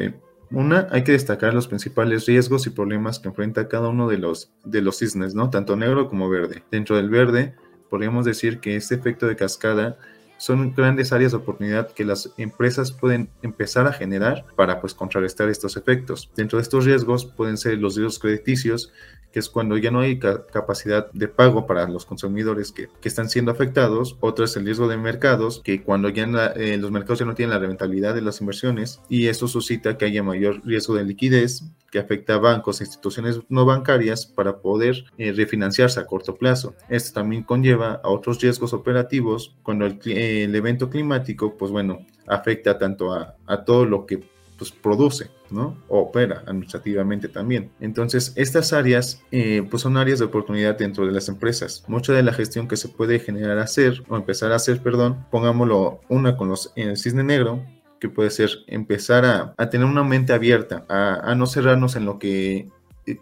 una, 0.52 0.86
hay 0.92 1.02
que 1.02 1.10
destacar 1.10 1.52
los 1.52 1.66
principales 1.66 2.26
riesgos 2.26 2.68
y 2.68 2.70
problemas 2.70 3.18
que 3.18 3.26
enfrenta 3.26 3.66
cada 3.66 3.88
uno 3.88 4.06
de 4.06 4.18
los, 4.18 4.52
de 4.64 4.82
los 4.82 4.98
cisnes, 4.98 5.34
¿no? 5.34 5.50
Tanto 5.50 5.74
negro 5.74 6.08
como 6.08 6.28
verde. 6.28 6.62
Dentro 6.70 6.96
del 6.96 7.10
verde, 7.10 7.56
podríamos 7.90 8.24
decir 8.24 8.60
que 8.60 8.76
este 8.76 8.94
efecto 8.94 9.26
de 9.26 9.34
cascada 9.34 9.98
son 10.36 10.74
grandes 10.74 11.12
áreas 11.12 11.32
de 11.32 11.38
oportunidad 11.38 11.90
que 11.92 12.04
las 12.04 12.30
empresas 12.36 12.92
pueden 12.92 13.28
empezar 13.42 13.86
a 13.86 13.92
generar 13.92 14.44
para 14.56 14.80
pues 14.80 14.94
contrarrestar 14.94 15.48
estos 15.48 15.76
efectos. 15.76 16.30
Dentro 16.36 16.58
de 16.58 16.62
estos 16.62 16.84
riesgos 16.84 17.24
pueden 17.24 17.56
ser 17.56 17.78
los 17.78 17.96
riesgos 17.96 18.18
crediticios, 18.18 18.92
que 19.32 19.40
es 19.40 19.48
cuando 19.48 19.76
ya 19.76 19.90
no 19.90 20.00
hay 20.00 20.18
capacidad 20.18 21.10
de 21.12 21.26
pago 21.26 21.66
para 21.66 21.88
los 21.88 22.06
consumidores 22.06 22.70
que, 22.70 22.88
están 23.02 23.28
siendo 23.28 23.50
afectados. 23.50 24.16
Otro 24.20 24.44
es 24.44 24.56
el 24.56 24.64
riesgo 24.64 24.86
de 24.86 24.96
mercados, 24.96 25.60
que 25.64 25.82
cuando 25.82 26.08
ya 26.08 26.24
eh, 26.56 26.76
los 26.78 26.90
mercados 26.90 27.18
ya 27.18 27.24
no 27.24 27.34
tienen 27.34 27.54
la 27.54 27.66
rentabilidad 27.66 28.14
de 28.14 28.22
las 28.22 28.40
inversiones 28.40 29.00
y 29.08 29.26
eso 29.26 29.48
suscita 29.48 29.98
que 29.98 30.04
haya 30.04 30.22
mayor 30.22 30.60
riesgo 30.64 30.94
de 30.94 31.04
liquidez 31.04 31.64
que 31.94 32.00
afecta 32.00 32.34
a 32.34 32.38
bancos 32.38 32.80
e 32.80 32.84
instituciones 32.84 33.38
no 33.48 33.64
bancarias 33.64 34.26
para 34.26 34.58
poder 34.58 35.04
eh, 35.16 35.30
refinanciarse 35.30 36.00
a 36.00 36.06
corto 36.06 36.34
plazo. 36.34 36.74
Esto 36.88 37.20
también 37.20 37.44
conlleva 37.44 38.00
a 38.02 38.08
otros 38.08 38.40
riesgos 38.40 38.72
operativos 38.72 39.54
cuando 39.62 39.86
el, 39.86 40.00
el 40.04 40.52
evento 40.56 40.90
climático, 40.90 41.56
pues 41.56 41.70
bueno, 41.70 42.04
afecta 42.26 42.78
tanto 42.78 43.12
a, 43.12 43.36
todo 43.64 43.86
lo 43.86 44.06
que 44.06 44.24
pues 44.58 44.72
produce, 44.72 45.30
¿no? 45.50 45.76
O 45.86 46.00
opera 46.00 46.42
administrativamente 46.48 47.28
también. 47.28 47.70
Entonces, 47.78 48.32
estas 48.34 48.72
áreas, 48.72 49.22
eh, 49.30 49.64
pues 49.70 49.84
son 49.84 49.96
áreas 49.96 50.18
de 50.18 50.24
oportunidad 50.24 50.76
dentro 50.76 51.06
de 51.06 51.12
las 51.12 51.28
empresas. 51.28 51.84
Mucha 51.86 52.12
de 52.12 52.24
la 52.24 52.32
gestión 52.32 52.66
que 52.66 52.76
se 52.76 52.88
puede 52.88 53.20
generar 53.20 53.58
hacer, 53.60 54.02
o 54.08 54.16
empezar 54.16 54.50
a 54.50 54.56
hacer, 54.56 54.82
perdón, 54.82 55.24
pongámoslo 55.30 56.00
una 56.08 56.36
con 56.36 56.48
los, 56.48 56.72
en 56.74 56.88
el 56.88 56.96
cisne 56.96 57.22
negro, 57.22 57.62
que 58.04 58.10
puede 58.10 58.28
ser 58.28 58.50
empezar 58.66 59.24
a, 59.24 59.54
a 59.56 59.70
tener 59.70 59.86
una 59.86 60.04
mente 60.04 60.34
abierta, 60.34 60.84
a, 60.90 61.30
a 61.30 61.34
no 61.34 61.46
cerrarnos 61.46 61.96
en 61.96 62.04
lo 62.04 62.18
que 62.18 62.68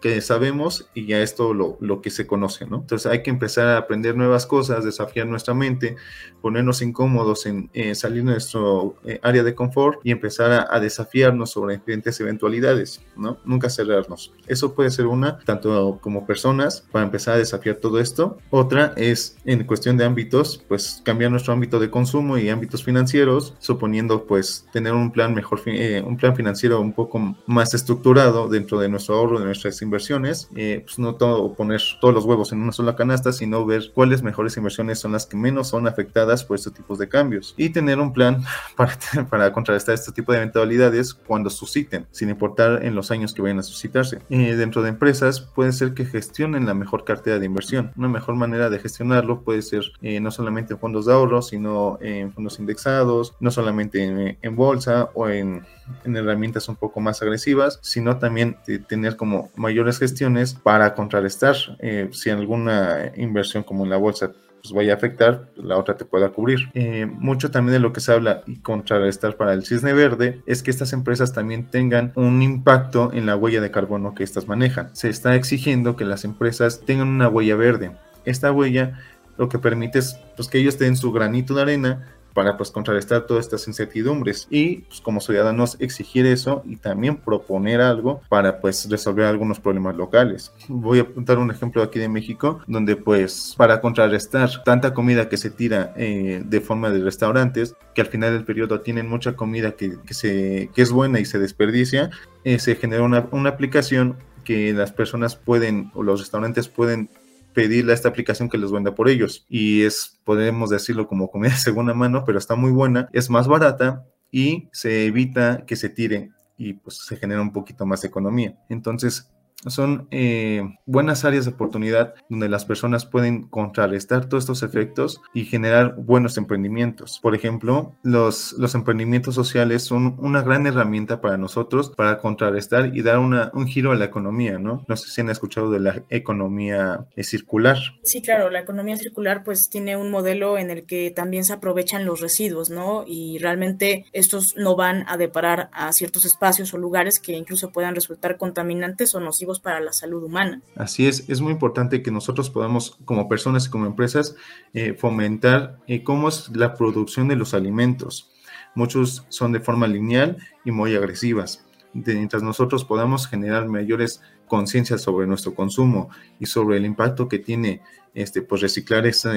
que 0.01 0.21
sabemos 0.21 0.89
y 0.93 1.05
ya 1.05 1.21
es 1.21 1.35
todo 1.35 1.53
lo, 1.53 1.77
lo, 1.81 2.01
que 2.01 2.09
se 2.09 2.25
conoce, 2.25 2.65
¿no? 2.65 2.77
Entonces 2.77 3.11
hay 3.11 3.21
que 3.21 3.29
empezar 3.29 3.67
a 3.67 3.77
aprender 3.77 4.15
nuevas 4.15 4.45
cosas, 4.45 4.85
desafiar 4.85 5.27
nuestra 5.27 5.53
mente, 5.53 5.95
ponernos 6.41 6.81
incómodos 6.81 7.45
en 7.45 7.69
salir 7.95 8.23
de 8.23 8.31
nuestro 8.31 8.95
eh, 9.05 9.19
área 9.21 9.43
de 9.43 9.55
confort 9.55 9.99
y 10.03 10.11
empezar 10.11 10.67
a, 10.69 10.79
desafiarnos 10.79 11.51
sobre 11.51 11.75
diferentes 11.75 12.19
eventualidades, 12.19 13.01
¿no? 13.15 13.37
Nunca 13.45 13.69
cerrarnos. 13.69 14.33
Eso 14.47 14.73
puede 14.73 14.91
ser 14.91 15.07
una, 15.07 15.39
tanto 15.39 15.99
como 16.01 16.25
personas, 16.25 16.85
para 16.91 17.05
empezar 17.05 17.35
a 17.35 17.37
desafiar 17.37 17.77
todo 17.77 17.99
esto. 17.99 18.37
Otra 18.49 18.93
es 18.97 19.37
en 19.45 19.63
cuestión 19.65 19.97
de 19.97 20.05
ámbitos, 20.05 20.63
pues 20.67 21.01
cambiar 21.03 21.31
nuestro 21.31 21.53
ámbito 21.53 21.79
de 21.79 21.89
consumo 21.89 22.37
y 22.37 22.49
ámbitos 22.49 22.83
financieros, 22.83 23.55
suponiendo 23.59 24.25
pues 24.25 24.65
tener 24.73 24.93
un 24.93 25.11
plan 25.11 25.33
mejor, 25.33 25.61
eh, 25.65 26.03
un 26.05 26.17
plan 26.17 26.35
financiero 26.35 26.81
un 26.81 26.93
poco 26.93 27.35
más 27.45 27.73
estructurado 27.73 28.49
dentro 28.49 28.79
de 28.79 28.89
nuestro 28.89 29.15
ahorro, 29.15 29.39
de 29.39 29.45
nuestra 29.45 29.69
inversiones, 29.81 30.49
eh, 30.55 30.81
pues 30.85 30.99
no 30.99 31.15
todo 31.15 31.53
poner 31.53 31.81
todos 31.99 32.13
los 32.13 32.25
huevos 32.25 32.51
en 32.51 32.61
una 32.61 32.71
sola 32.71 32.95
canasta, 32.95 33.31
sino 33.31 33.65
ver 33.65 33.91
cuáles 33.93 34.23
mejores 34.23 34.55
inversiones 34.57 34.99
son 34.99 35.11
las 35.13 35.25
que 35.25 35.37
menos 35.37 35.69
son 35.69 35.87
afectadas 35.87 36.43
por 36.43 36.55
estos 36.55 36.73
tipos 36.73 36.99
de 36.99 37.09
cambios 37.09 37.53
y 37.57 37.69
tener 37.69 37.99
un 37.99 38.13
plan 38.13 38.43
para, 38.75 38.97
para 39.29 39.53
contrarrestar 39.53 39.95
este 39.95 40.11
tipo 40.11 40.31
de 40.31 40.39
eventualidades 40.39 41.13
cuando 41.13 41.49
susciten, 41.49 42.07
sin 42.11 42.29
importar 42.29 42.83
en 42.85 42.95
los 42.95 43.11
años 43.11 43.33
que 43.33 43.41
vayan 43.41 43.59
a 43.59 43.63
suscitarse. 43.63 44.19
Eh, 44.29 44.55
dentro 44.55 44.81
de 44.81 44.89
empresas 44.89 45.41
puede 45.41 45.71
ser 45.71 45.93
que 45.93 46.05
gestionen 46.05 46.65
la 46.65 46.73
mejor 46.73 47.03
cartera 47.03 47.39
de 47.39 47.45
inversión. 47.45 47.91
Una 47.97 48.07
mejor 48.07 48.35
manera 48.35 48.69
de 48.69 48.79
gestionarlo 48.79 49.41
puede 49.41 49.61
ser 49.61 49.83
eh, 50.01 50.19
no 50.19 50.31
solamente 50.31 50.73
en 50.73 50.79
fondos 50.79 51.05
de 51.05 51.13
ahorro, 51.13 51.41
sino 51.41 51.97
en 52.01 52.33
fondos 52.33 52.59
indexados, 52.59 53.35
no 53.39 53.51
solamente 53.51 54.03
en, 54.03 54.37
en 54.41 54.55
bolsa 54.55 55.09
o 55.13 55.29
en, 55.29 55.63
en 56.03 56.15
herramientas 56.15 56.69
un 56.69 56.75
poco 56.75 56.99
más 56.99 57.21
agresivas, 57.21 57.79
sino 57.81 58.17
también 58.17 58.57
tener 58.87 59.15
como 59.15 59.49
mayores 59.55 59.99
gestiones 59.99 60.53
para 60.53 60.93
contrarrestar 60.95 61.55
eh, 61.79 62.09
si 62.11 62.29
alguna 62.29 63.11
inversión 63.15 63.63
como 63.63 63.83
en 63.83 63.89
la 63.89 63.97
bolsa 63.97 64.31
pues 64.63 64.73
vaya 64.73 64.93
a 64.93 64.95
afectar, 64.95 65.49
la 65.57 65.77
otra 65.77 65.97
te 65.97 66.05
pueda 66.05 66.29
cubrir. 66.29 66.69
Eh, 66.73 67.05
mucho 67.05 67.51
también 67.51 67.73
de 67.73 67.79
lo 67.79 67.91
que 67.91 67.99
se 67.99 68.13
habla 68.13 68.43
y 68.47 68.59
contrarrestar 68.59 69.35
para 69.35 69.51
el 69.51 69.65
cisne 69.65 69.91
verde 69.91 70.41
es 70.45 70.63
que 70.63 70.71
estas 70.71 70.93
empresas 70.93 71.33
también 71.33 71.69
tengan 71.69 72.13
un 72.15 72.41
impacto 72.41 73.11
en 73.13 73.25
la 73.25 73.35
huella 73.35 73.59
de 73.59 73.71
carbono 73.71 74.15
que 74.15 74.23
estas 74.23 74.47
manejan. 74.47 74.95
Se 74.95 75.09
está 75.09 75.35
exigiendo 75.35 75.97
que 75.97 76.05
las 76.05 76.23
empresas 76.23 76.79
tengan 76.85 77.09
una 77.09 77.27
huella 77.27 77.57
verde. 77.57 77.91
Esta 78.23 78.53
huella 78.53 79.01
lo 79.37 79.49
que 79.49 79.59
permite 79.59 79.99
es 79.99 80.17
pues, 80.37 80.47
que 80.47 80.59
ellos 80.59 80.79
den 80.79 80.95
su 80.95 81.11
granito 81.11 81.53
de 81.55 81.61
arena 81.63 82.12
para 82.33 82.57
pues 82.57 82.71
contrarrestar 82.71 83.25
todas 83.25 83.45
estas 83.45 83.67
incertidumbres 83.67 84.47
y 84.49 84.77
pues 84.77 85.01
como 85.01 85.21
ciudadanos 85.21 85.77
exigir 85.79 86.25
eso 86.25 86.63
y 86.65 86.77
también 86.77 87.17
proponer 87.17 87.81
algo 87.81 88.21
para 88.29 88.59
pues 88.59 88.89
resolver 88.89 89.25
algunos 89.25 89.59
problemas 89.59 89.95
locales. 89.95 90.51
Voy 90.67 90.99
a 90.99 91.03
apuntar 91.03 91.37
un 91.37 91.51
ejemplo 91.51 91.83
aquí 91.83 91.99
de 91.99 92.09
México 92.09 92.59
donde 92.67 92.95
pues 92.95 93.53
para 93.57 93.81
contrarrestar 93.81 94.49
tanta 94.63 94.93
comida 94.93 95.29
que 95.29 95.37
se 95.37 95.49
tira 95.49 95.93
eh, 95.97 96.41
de 96.45 96.61
forma 96.61 96.89
de 96.89 97.03
restaurantes 97.03 97.75
que 97.93 98.01
al 98.01 98.07
final 98.07 98.33
del 98.33 98.45
periodo 98.45 98.81
tienen 98.81 99.07
mucha 99.07 99.35
comida 99.35 99.73
que, 99.73 99.97
que 100.05 100.13
se, 100.13 100.69
que 100.73 100.81
es 100.81 100.91
buena 100.91 101.19
y 101.19 101.25
se 101.25 101.39
desperdicia, 101.39 102.09
eh, 102.43 102.59
se 102.59 102.75
genera 102.75 103.03
una, 103.03 103.27
una 103.31 103.49
aplicación 103.49 104.17
que 104.43 104.73
las 104.73 104.91
personas 104.91 105.35
pueden 105.35 105.91
o 105.93 106.03
los 106.03 106.19
restaurantes 106.19 106.67
pueden 106.67 107.09
pedirle 107.53 107.91
a 107.91 107.95
esta 107.95 108.09
aplicación 108.09 108.49
que 108.49 108.57
les 108.57 108.71
venda 108.71 108.95
por 108.95 109.09
ellos. 109.09 109.45
Y 109.49 109.83
es, 109.83 110.19
podemos 110.23 110.69
decirlo 110.69 111.07
como 111.07 111.29
comida 111.29 111.51
de 111.51 111.57
segunda 111.59 111.93
mano, 111.93 112.23
pero 112.25 112.37
está 112.37 112.55
muy 112.55 112.71
buena, 112.71 113.09
es 113.13 113.29
más 113.29 113.47
barata 113.47 114.05
y 114.31 114.69
se 114.71 115.05
evita 115.05 115.65
que 115.65 115.75
se 115.75 115.89
tire 115.89 116.31
y 116.57 116.73
pues 116.73 116.97
se 117.05 117.17
genera 117.17 117.41
un 117.41 117.53
poquito 117.53 117.85
más 117.85 118.01
de 118.01 118.07
economía. 118.07 118.57
Entonces, 118.69 119.31
son 119.67 120.07
eh, 120.11 120.63
buenas 120.85 121.25
áreas 121.25 121.45
de 121.45 121.51
oportunidad 121.51 122.13
donde 122.29 122.49
las 122.49 122.65
personas 122.65 123.05
pueden 123.05 123.43
contrarrestar 123.43 124.27
todos 124.27 124.43
estos 124.43 124.63
efectos 124.63 125.21
y 125.33 125.45
generar 125.45 125.95
buenos 125.97 126.37
emprendimientos. 126.37 127.19
Por 127.21 127.35
ejemplo, 127.35 127.95
los, 128.03 128.53
los 128.53 128.75
emprendimientos 128.75 129.35
sociales 129.35 129.83
son 129.83 130.15
una 130.19 130.41
gran 130.41 130.67
herramienta 130.67 131.21
para 131.21 131.37
nosotros 131.37 131.93
para 131.95 132.19
contrarrestar 132.19 132.95
y 132.95 133.01
dar 133.01 133.19
una, 133.19 133.51
un 133.53 133.67
giro 133.67 133.91
a 133.91 133.95
la 133.95 134.05
economía, 134.05 134.57
¿no? 134.59 134.83
No 134.87 134.95
sé 134.95 135.09
si 135.09 135.21
han 135.21 135.29
escuchado 135.29 135.71
de 135.71 135.79
la 135.79 136.03
economía 136.09 137.05
eh, 137.15 137.23
circular. 137.23 137.77
Sí, 138.03 138.21
claro, 138.21 138.49
la 138.49 138.59
economía 138.59 138.97
circular 138.97 139.43
pues 139.43 139.69
tiene 139.69 139.97
un 139.97 140.11
modelo 140.11 140.57
en 140.57 140.69
el 140.69 140.85
que 140.85 141.11
también 141.11 141.45
se 141.45 141.53
aprovechan 141.53 142.05
los 142.05 142.21
residuos, 142.21 142.69
¿no? 142.69 143.03
Y 143.07 143.37
realmente 143.39 144.05
estos 144.11 144.55
no 144.57 144.75
van 144.75 145.05
a 145.07 145.17
deparar 145.17 145.69
a 145.73 145.91
ciertos 145.93 146.25
espacios 146.25 146.73
o 146.73 146.77
lugares 146.77 147.19
que 147.19 147.33
incluso 147.33 147.71
puedan 147.71 147.95
resultar 147.95 148.37
contaminantes 148.37 149.15
o 149.15 149.19
nocivos 149.19 149.52
para 149.59 149.79
la 149.79 149.93
salud 149.93 150.23
humana. 150.23 150.61
Así 150.75 151.07
es, 151.07 151.29
es 151.29 151.41
muy 151.41 151.51
importante 151.51 152.01
que 152.01 152.11
nosotros 152.11 152.49
podamos, 152.49 152.97
como 153.05 153.27
personas 153.27 153.67
y 153.67 153.69
como 153.69 153.85
empresas, 153.85 154.35
eh, 154.73 154.93
fomentar 154.93 155.79
eh, 155.87 156.03
cómo 156.03 156.29
es 156.29 156.49
la 156.55 156.75
producción 156.75 157.27
de 157.27 157.35
los 157.35 157.53
alimentos. 157.53 158.31
Muchos 158.75 159.25
son 159.29 159.51
de 159.51 159.59
forma 159.59 159.87
lineal 159.87 160.37
y 160.65 160.71
muy 160.71 160.95
agresivas. 160.95 161.65
Mientras 161.93 162.41
nosotros 162.41 162.85
podamos 162.85 163.27
generar 163.27 163.67
mayores 163.67 164.21
conciencias 164.47 165.01
sobre 165.01 165.27
nuestro 165.27 165.53
consumo 165.53 166.09
y 166.39 166.47
sobre 166.47 166.77
el 166.77 166.85
impacto 166.85 167.27
que 167.27 167.37
tiene 167.37 167.81
este, 168.15 168.41
pues 168.41 168.61
reciclar 168.61 169.05
eso 169.05 169.31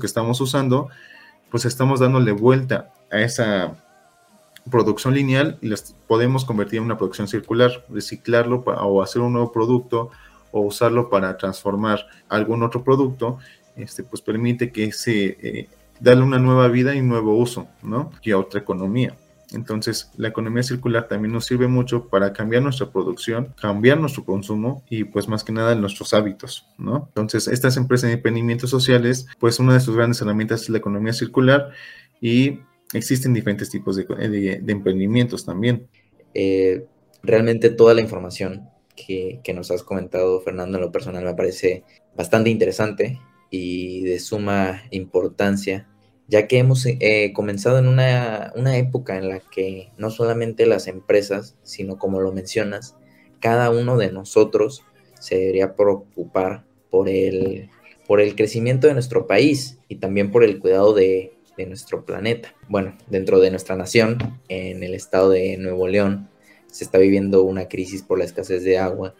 que 0.00 0.06
estamos 0.06 0.40
usando, 0.40 0.88
pues 1.50 1.66
estamos 1.66 2.00
dándole 2.00 2.32
vuelta 2.32 2.92
a 3.10 3.20
esa 3.20 3.84
producción 4.70 5.14
lineal 5.14 5.58
y 5.60 5.68
las 5.68 5.94
podemos 6.06 6.44
convertir 6.44 6.78
en 6.78 6.84
una 6.84 6.98
producción 6.98 7.28
circular, 7.28 7.84
reciclarlo 7.88 8.62
o 8.64 9.02
hacer 9.02 9.22
un 9.22 9.32
nuevo 9.32 9.52
producto 9.52 10.10
o 10.50 10.60
usarlo 10.60 11.08
para 11.10 11.36
transformar 11.36 12.06
algún 12.28 12.62
otro 12.62 12.84
producto, 12.84 13.38
este, 13.76 14.04
pues 14.04 14.20
permite 14.22 14.70
que 14.70 14.92
se 14.92 15.36
eh, 15.40 15.68
darle 16.00 16.22
una 16.22 16.38
nueva 16.38 16.68
vida 16.68 16.94
y 16.94 17.00
un 17.00 17.08
nuevo 17.08 17.36
uso, 17.36 17.68
¿no? 17.82 18.10
Y 18.22 18.32
a 18.32 18.38
otra 18.38 18.60
economía. 18.60 19.16
Entonces, 19.52 20.10
la 20.16 20.28
economía 20.28 20.62
circular 20.62 21.08
también 21.08 21.32
nos 21.32 21.44
sirve 21.44 21.68
mucho 21.68 22.08
para 22.08 22.32
cambiar 22.32 22.62
nuestra 22.62 22.90
producción, 22.90 23.54
cambiar 23.60 24.00
nuestro 24.00 24.24
consumo 24.24 24.82
y 24.88 25.04
pues 25.04 25.28
más 25.28 25.44
que 25.44 25.52
nada 25.52 25.74
nuestros 25.74 26.14
hábitos, 26.14 26.66
¿no? 26.78 27.06
Entonces, 27.08 27.48
estas 27.48 27.76
empresas 27.76 28.08
de 28.08 28.14
emprendimientos 28.14 28.70
sociales, 28.70 29.26
pues 29.38 29.58
una 29.58 29.74
de 29.74 29.80
sus 29.80 29.94
grandes 29.94 30.20
herramientas 30.22 30.62
es 30.62 30.68
la 30.70 30.78
economía 30.78 31.12
circular 31.12 31.70
y 32.20 32.60
existen 32.92 33.34
diferentes 33.34 33.70
tipos 33.70 33.96
de, 33.96 34.62
emprendimientos 34.66 35.44
también. 35.44 35.88
Eh, 36.34 36.84
realmente 37.22 37.70
toda 37.70 37.94
la 37.94 38.00
información 38.00 38.68
que, 38.94 39.40
nos 39.54 39.70
has 39.70 39.82
comentado, 39.82 40.40
Fernando, 40.40 40.78
en 40.78 40.84
lo 40.84 40.92
personal 40.92 41.24
me 41.24 41.34
parece 41.34 41.84
bastante 42.16 42.50
interesante 42.50 43.20
y 43.50 44.02
de 44.02 44.18
suma 44.18 44.82
importancia, 44.90 45.88
ya 46.28 46.46
que 46.46 46.58
hemos 46.58 46.86
eh, 46.86 47.32
comenzado 47.34 47.78
en 47.78 47.88
una, 47.88 48.52
una, 48.56 48.76
época 48.76 49.16
en 49.18 49.28
la 49.28 49.40
que 49.40 49.90
no 49.98 50.10
solamente 50.10 50.66
las 50.66 50.86
empresas, 50.86 51.56
sino 51.62 51.98
como 51.98 52.20
lo 52.20 52.32
mencionas, 52.32 52.96
cada 53.40 53.70
uno 53.70 53.96
de 53.96 54.12
nosotros 54.12 54.84
se 55.18 55.36
debería 55.36 55.74
preocupar 55.74 56.64
por 56.90 57.08
el, 57.08 57.68
por 58.06 58.20
el 58.20 58.34
crecimiento 58.34 58.86
de 58.86 58.94
nuestro 58.94 59.26
país 59.26 59.78
y 59.88 59.96
también 59.96 60.30
por 60.30 60.44
el 60.44 60.58
cuidado 60.58 60.94
de, 60.94 61.32
de 61.56 61.66
nuestro 61.66 62.04
planeta. 62.04 62.54
Bueno, 62.68 62.96
dentro 63.08 63.40
de 63.40 63.50
nuestra 63.50 63.76
nación, 63.76 64.40
en 64.48 64.82
el 64.82 64.94
estado 64.94 65.30
de 65.30 65.56
Nuevo 65.56 65.88
León, 65.88 66.28
se 66.66 66.84
está 66.84 66.98
viviendo 66.98 67.42
una 67.42 67.68
crisis 67.68 68.02
por 68.02 68.18
la 68.18 68.24
escasez 68.24 68.64
de 68.64 68.78
agua 68.78 69.14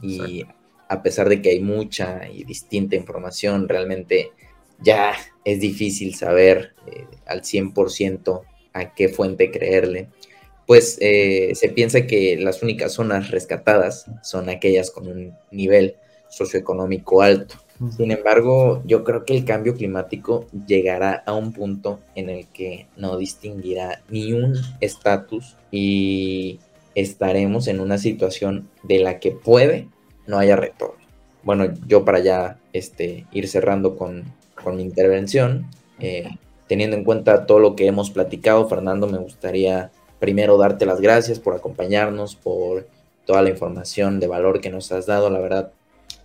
y 0.00 0.44
a 0.88 1.02
pesar 1.02 1.28
de 1.28 1.40
que 1.40 1.50
hay 1.50 1.60
mucha 1.60 2.28
y 2.28 2.44
distinta 2.44 2.96
información, 2.96 3.68
realmente 3.68 4.32
ya 4.78 5.14
es 5.44 5.60
difícil 5.60 6.14
saber 6.14 6.74
eh, 6.86 7.06
al 7.26 7.42
100% 7.42 8.42
a 8.74 8.94
qué 8.94 9.08
fuente 9.08 9.50
creerle, 9.50 10.08
pues 10.66 10.98
eh, 11.00 11.52
se 11.54 11.68
piensa 11.68 12.06
que 12.06 12.36
las 12.36 12.62
únicas 12.62 12.92
zonas 12.92 13.30
rescatadas 13.30 14.06
son 14.22 14.48
aquellas 14.48 14.90
con 14.90 15.08
un 15.08 15.34
nivel 15.50 15.96
socioeconómico 16.28 17.22
alto. 17.22 17.56
Sin 17.96 18.12
embargo, 18.12 18.82
yo 18.84 19.02
creo 19.02 19.24
que 19.24 19.36
el 19.36 19.44
cambio 19.44 19.74
climático 19.74 20.46
llegará 20.66 21.22
a 21.26 21.32
un 21.32 21.52
punto 21.52 21.98
en 22.14 22.30
el 22.30 22.46
que 22.46 22.86
no 22.96 23.16
distinguirá 23.16 24.02
ni 24.08 24.32
un 24.32 24.54
estatus 24.80 25.56
y 25.70 26.60
estaremos 26.94 27.66
en 27.68 27.80
una 27.80 27.98
situación 27.98 28.68
de 28.82 29.00
la 29.00 29.18
que 29.18 29.32
puede 29.32 29.88
no 30.26 30.38
haya 30.38 30.56
retorno. 30.56 31.02
Bueno, 31.42 31.72
yo 31.86 32.04
para 32.04 32.20
ya 32.20 32.58
este, 32.72 33.26
ir 33.32 33.48
cerrando 33.48 33.96
con, 33.96 34.24
mi 34.74 34.82
intervención, 34.82 35.66
eh, 35.98 36.28
teniendo 36.68 36.96
en 36.96 37.02
cuenta 37.02 37.46
todo 37.46 37.58
lo 37.58 37.74
que 37.74 37.88
hemos 37.88 38.10
platicado, 38.10 38.68
Fernando, 38.68 39.08
me 39.08 39.18
gustaría 39.18 39.90
primero 40.20 40.56
darte 40.56 40.86
las 40.86 41.00
gracias 41.00 41.40
por 41.40 41.56
acompañarnos, 41.56 42.36
por 42.36 42.86
toda 43.26 43.42
la 43.42 43.50
información 43.50 44.20
de 44.20 44.28
valor 44.28 44.60
que 44.60 44.70
nos 44.70 44.92
has 44.92 45.06
dado. 45.06 45.30
La 45.30 45.40
verdad, 45.40 45.72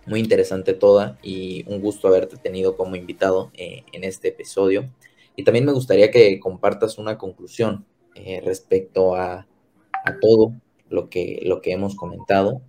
muy 0.08 0.20
interesante 0.20 0.74
toda 0.74 1.18
y 1.22 1.64
un 1.68 1.80
gusto 1.80 2.08
haberte 2.08 2.36
tenido 2.36 2.76
como 2.76 2.96
invitado 2.96 3.50
eh, 3.54 3.84
en 3.92 4.04
este 4.04 4.28
episodio. 4.28 4.90
Y 5.36 5.44
también 5.44 5.64
me 5.64 5.72
gustaría 5.72 6.10
que 6.10 6.40
compartas 6.40 6.98
una 6.98 7.16
conclusión 7.16 7.86
eh, 8.14 8.40
respecto 8.44 9.14
a, 9.14 9.46
todo 10.20 10.54
lo 10.88 11.10
que, 11.10 11.42
lo 11.44 11.60
que 11.60 11.72
hemos 11.72 11.94
comentado. 11.94 12.62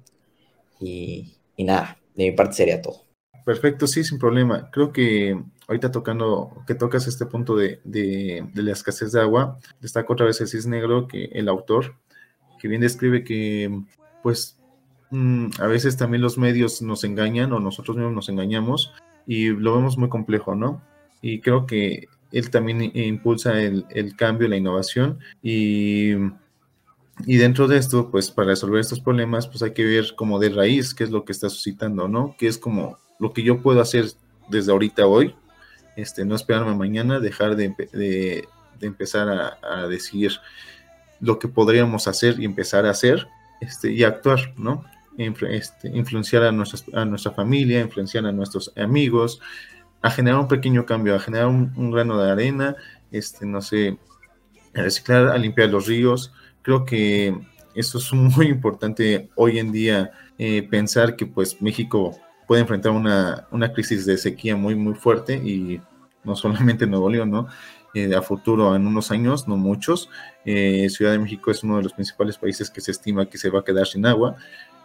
Y, 0.79 1.37
nada, 1.57 1.97
de 2.15 2.25
mi 2.25 2.31
parte 2.31 2.53
sería 2.53 2.81
todo. 2.81 3.05
Perfecto, 3.45 3.87
sí, 3.87 4.03
sin 4.03 4.19
problema. 4.19 4.69
Creo 4.71 4.91
que 4.91 5.41
ahorita 5.67 5.89
tocando, 5.89 6.63
que 6.67 6.75
tocas 6.75 7.07
este 7.07 7.25
punto 7.25 7.55
de, 7.55 7.79
de, 7.83 8.43
la 8.53 8.73
escasez 8.73 9.11
de 9.13 9.21
agua, 9.21 9.57
destaca 9.79 10.11
otra 10.13 10.25
vez 10.25 10.41
el 10.41 10.47
CIS 10.47 10.67
Negro, 10.67 11.07
que 11.07 11.25
el 11.31 11.47
autor, 11.47 11.95
que 12.59 12.67
bien 12.67 12.81
describe 12.81 13.23
que, 13.23 13.71
pues, 14.21 14.58
Mm, 15.11 15.47
a 15.59 15.67
veces 15.67 15.97
también 15.97 16.21
los 16.21 16.37
medios 16.37 16.81
nos 16.81 17.03
engañan 17.03 17.51
o 17.53 17.59
nosotros 17.59 17.97
mismos 17.97 18.13
nos 18.13 18.29
engañamos 18.29 18.93
y 19.25 19.47
lo 19.47 19.75
vemos 19.75 19.97
muy 19.97 20.09
complejo, 20.09 20.55
¿no? 20.55 20.81
Y 21.21 21.39
creo 21.41 21.65
que 21.65 22.07
él 22.31 22.49
también 22.51 22.91
impulsa 22.95 23.59
el, 23.59 24.15
cambio, 24.15 24.47
la 24.47 24.57
innovación 24.57 25.19
y, 25.41 26.11
y, 27.25 27.37
dentro 27.37 27.67
de 27.67 27.77
esto, 27.77 28.11
pues 28.11 28.29
para 28.29 28.49
resolver 28.49 28.79
estos 28.79 28.99
problemas, 28.99 29.47
pues 29.47 29.63
hay 29.63 29.73
que 29.73 29.83
ver 29.83 30.15
como 30.15 30.39
de 30.39 30.49
raíz 30.49 30.93
qué 30.93 31.03
es 31.03 31.11
lo 31.11 31.25
que 31.25 31.31
está 31.31 31.49
suscitando, 31.49 32.07
¿no? 32.07 32.35
Que 32.37 32.47
es 32.47 32.57
como 32.57 32.97
lo 33.19 33.33
que 33.33 33.43
yo 33.43 33.61
puedo 33.61 33.81
hacer 33.81 34.05
desde 34.47 34.71
ahorita 34.71 35.07
hoy, 35.07 35.35
este, 35.95 36.23
no 36.23 36.35
esperarme 36.35 36.75
mañana, 36.75 37.19
dejar 37.19 37.55
de, 37.55 37.75
de, 37.91 38.47
empezar 38.81 39.27
a, 39.27 39.57
a, 39.61 39.87
decir 39.87 40.33
lo 41.19 41.39
que 41.39 41.47
podríamos 41.47 42.07
hacer 42.07 42.39
y 42.39 42.45
empezar 42.45 42.85
a 42.85 42.91
hacer 42.91 43.27
este, 43.59 43.91
y 43.91 44.03
actuar, 44.03 44.53
¿no? 44.55 44.85
Este, 45.19 45.89
influenciar 45.89 46.43
a, 46.43 46.47
a 46.47 47.05
nuestra 47.05 47.31
familia, 47.31 47.81
influenciar 47.81 48.25
a 48.25 48.31
nuestros 48.31 48.71
amigos, 48.77 49.41
a 50.01 50.09
generar 50.09 50.39
un 50.39 50.47
pequeño 50.47 50.85
cambio, 50.85 51.13
a 51.13 51.19
generar 51.19 51.47
un, 51.47 51.91
grano 51.91 52.21
de 52.21 52.31
arena, 52.31 52.77
este, 53.11 53.45
no 53.45 53.61
sé, 53.61 53.97
a 54.73 54.81
reciclar, 54.81 55.27
a 55.27 55.37
limpiar 55.37 55.71
los 55.71 55.87
ríos. 55.87 56.31
Creo 56.61 56.85
que 56.85 57.37
esto 57.75 57.97
es 57.97 58.13
muy 58.13 58.47
importante 58.47 59.29
hoy 59.35 59.59
en 59.59 59.73
día, 59.73 60.11
eh, 60.37 60.63
pensar 60.63 61.17
que 61.17 61.25
pues 61.25 61.61
México 61.61 62.17
puede 62.47 62.61
enfrentar 62.61 62.93
una, 62.93 63.45
una, 63.51 63.73
crisis 63.73 64.05
de 64.05 64.17
sequía 64.17 64.55
muy, 64.55 64.73
muy 64.73 64.93
fuerte 64.93 65.35
y 65.35 65.81
no 66.23 66.37
solamente 66.37 66.87
Nuevo 66.87 67.09
León, 67.09 67.29
¿no? 67.29 67.47
Eh, 67.93 68.15
a 68.15 68.21
futuro, 68.21 68.73
en 68.73 68.87
unos 68.87 69.11
años, 69.11 69.47
no 69.47 69.57
muchos, 69.57 70.09
eh, 70.45 70.87
Ciudad 70.89 71.11
de 71.11 71.19
México 71.19 71.51
es 71.51 71.63
uno 71.63 71.77
de 71.77 71.83
los 71.83 71.93
principales 71.93 72.37
países 72.37 72.69
que 72.69 72.81
se 72.81 72.91
estima 72.91 73.25
que 73.25 73.37
se 73.37 73.49
va 73.49 73.59
a 73.59 73.63
quedar 73.63 73.85
sin 73.85 74.05
agua, 74.05 74.37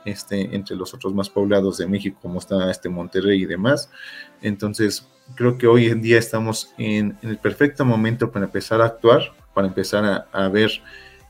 este, 0.04 0.54
entre 0.54 0.76
los 0.76 0.94
otros 0.94 1.14
más 1.14 1.30
poblados 1.30 1.78
de 1.78 1.86
México, 1.86 2.18
como 2.20 2.38
está 2.38 2.70
este 2.70 2.88
Monterrey 2.88 3.42
y 3.42 3.46
demás. 3.46 3.90
Entonces, 4.42 5.08
creo 5.34 5.56
que 5.58 5.66
hoy 5.66 5.86
en 5.86 6.02
día 6.02 6.18
estamos 6.18 6.74
en, 6.78 7.16
el 7.22 7.38
perfecto 7.38 7.84
momento 7.84 8.30
para 8.30 8.46
empezar 8.46 8.80
a 8.80 8.86
actuar, 8.86 9.32
para 9.54 9.66
empezar 9.66 10.26
a, 10.30 10.48
ver, 10.48 10.70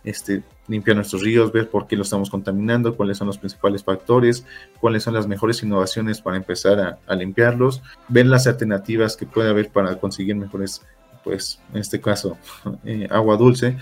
este, 0.02 0.42
limpiar 0.66 0.96
nuestros 0.96 1.22
ríos, 1.22 1.52
ver 1.52 1.68
por 1.68 1.86
qué 1.86 1.96
lo 1.96 2.02
estamos 2.02 2.30
contaminando, 2.30 2.96
cuáles 2.96 3.18
son 3.18 3.26
los 3.26 3.38
principales 3.38 3.84
factores, 3.84 4.46
cuáles 4.80 5.02
son 5.02 5.14
las 5.14 5.26
mejores 5.26 5.62
innovaciones 5.62 6.20
para 6.20 6.36
empezar 6.36 6.98
a, 7.06 7.14
limpiarlos, 7.14 7.82
ver 8.08 8.26
las 8.26 8.46
alternativas 8.46 9.16
que 9.16 9.26
puede 9.26 9.50
haber 9.50 9.70
para 9.70 9.96
conseguir 9.96 10.36
mejores, 10.36 10.82
pues, 11.22 11.60
en 11.72 11.80
este 11.80 12.00
caso, 12.00 12.38
eh, 12.84 13.06
agua 13.10 13.36
dulce 13.36 13.76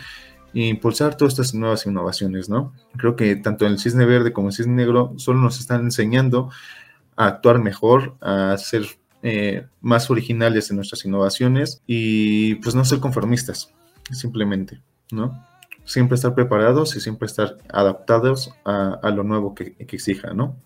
e 0.54 0.66
impulsar 0.66 1.16
todas 1.16 1.32
estas 1.34 1.54
nuevas 1.54 1.86
innovaciones, 1.86 2.48
¿no? 2.48 2.74
Creo 2.96 3.16
que 3.16 3.36
tanto 3.36 3.66
el 3.66 3.78
Cisne 3.78 4.04
Verde 4.04 4.32
como 4.32 4.48
el 4.48 4.54
Cisne 4.54 4.74
Negro 4.74 5.14
solo 5.16 5.40
nos 5.40 5.58
están 5.58 5.82
enseñando 5.82 6.50
a 7.16 7.26
actuar 7.26 7.58
mejor, 7.58 8.16
a 8.20 8.56
ser 8.58 8.86
eh, 9.22 9.66
más 9.80 10.10
originales 10.10 10.70
en 10.70 10.76
nuestras 10.76 11.04
innovaciones 11.04 11.80
y 11.86 12.56
pues 12.56 12.74
no 12.74 12.84
ser 12.84 13.00
conformistas, 13.00 13.72
simplemente, 14.10 14.80
¿no? 15.10 15.46
Siempre 15.84 16.16
estar 16.16 16.34
preparados 16.34 16.96
y 16.96 17.00
siempre 17.00 17.26
estar 17.26 17.56
adaptados 17.68 18.52
a, 18.64 19.10
lo 19.10 19.24
nuevo 19.24 19.54
que, 19.54 19.74
exija, 19.78 20.34
¿no? 20.34 20.56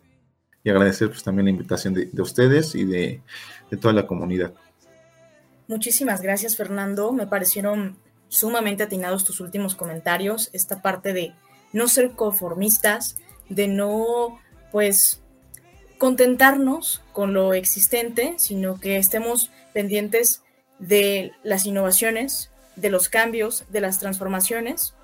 Y 0.64 0.70
agradecer 0.70 1.08
pues 1.08 1.22
también 1.22 1.44
la 1.44 1.50
invitación 1.50 1.94
de, 1.94 2.10
ustedes 2.20 2.74
y 2.74 2.84
de, 2.84 3.22
de 3.70 3.76
toda 3.76 3.94
la 3.94 4.06
comunidad. 4.06 4.52
Muchísimas 5.68 6.20
gracias, 6.20 6.56
Fernando. 6.56 7.12
Me 7.12 7.26
parecieron 7.26 7.96
sumamente 8.28 8.82
atinados 8.82 9.24
tus 9.24 9.40
últimos 9.40 9.74
comentarios, 9.74 10.50
esta 10.52 10.82
parte 10.82 11.12
de 11.12 11.32
no 11.72 11.88
ser 11.88 12.12
conformistas, 12.12 13.16
de 13.48 13.68
no, 13.68 14.40
pues, 14.72 15.22
contentarnos 15.98 17.02
con 17.12 17.32
lo 17.32 17.54
existente, 17.54 18.34
sino 18.38 18.78
que 18.80 18.96
estemos 18.96 19.50
pendientes 19.72 20.42
de 20.78 21.32
las 21.42 21.66
innovaciones, 21.66 22.50
de 22.76 22.90
los 22.90 23.08
cambios, 23.08 23.64
de 23.70 23.80
las 23.80 23.98
transformaciones. 23.98 24.94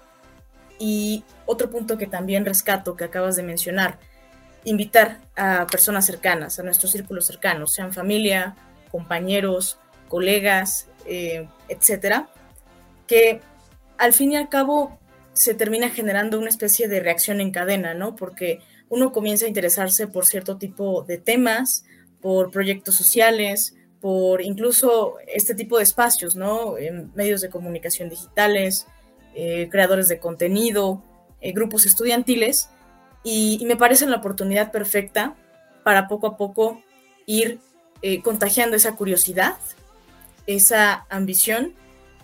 Y 0.78 1.24
otro 1.46 1.70
punto 1.70 1.96
que 1.96 2.06
también 2.06 2.44
rescato 2.44 2.96
que 2.96 3.04
acabas 3.04 3.36
de 3.36 3.42
mencionar, 3.42 3.98
invitar 4.64 5.20
a 5.36 5.66
personas 5.66 6.06
cercanas, 6.06 6.58
a 6.58 6.62
nuestros 6.62 6.92
círculos 6.92 7.26
cercanos, 7.26 7.72
sean 7.72 7.92
familia, 7.92 8.56
compañeros, 8.90 9.78
colegas, 10.08 10.88
eh, 11.06 11.48
etcétera, 11.68 12.28
que 13.06 13.40
al 13.98 14.12
fin 14.12 14.32
y 14.32 14.36
al 14.36 14.48
cabo 14.48 14.98
se 15.32 15.54
termina 15.54 15.90
generando 15.90 16.38
una 16.38 16.48
especie 16.48 16.88
de 16.88 17.00
reacción 17.00 17.40
en 17.40 17.50
cadena, 17.50 17.94
¿no? 17.94 18.16
Porque 18.16 18.60
uno 18.88 19.12
comienza 19.12 19.46
a 19.46 19.48
interesarse 19.48 20.06
por 20.06 20.26
cierto 20.26 20.58
tipo 20.58 21.02
de 21.02 21.18
temas, 21.18 21.84
por 22.20 22.50
proyectos 22.50 22.94
sociales, 22.94 23.74
por 24.00 24.42
incluso 24.42 25.14
este 25.26 25.54
tipo 25.54 25.78
de 25.78 25.84
espacios, 25.84 26.36
¿no? 26.36 26.76
En 26.76 27.12
medios 27.14 27.40
de 27.40 27.48
comunicación 27.48 28.08
digitales, 28.08 28.86
eh, 29.34 29.68
creadores 29.70 30.08
de 30.08 30.18
contenido, 30.18 31.02
eh, 31.40 31.52
grupos 31.52 31.86
estudiantiles, 31.86 32.68
y, 33.24 33.64
me 33.66 33.76
parece 33.76 34.06
la 34.06 34.16
oportunidad 34.16 34.72
perfecta 34.72 35.36
para 35.84 36.08
poco 36.08 36.26
a 36.26 36.36
poco 36.36 36.82
ir 37.24 37.60
eh, 38.02 38.20
contagiando 38.20 38.76
esa 38.76 38.96
curiosidad, 38.96 39.54
esa 40.46 41.06
ambición 41.08 41.74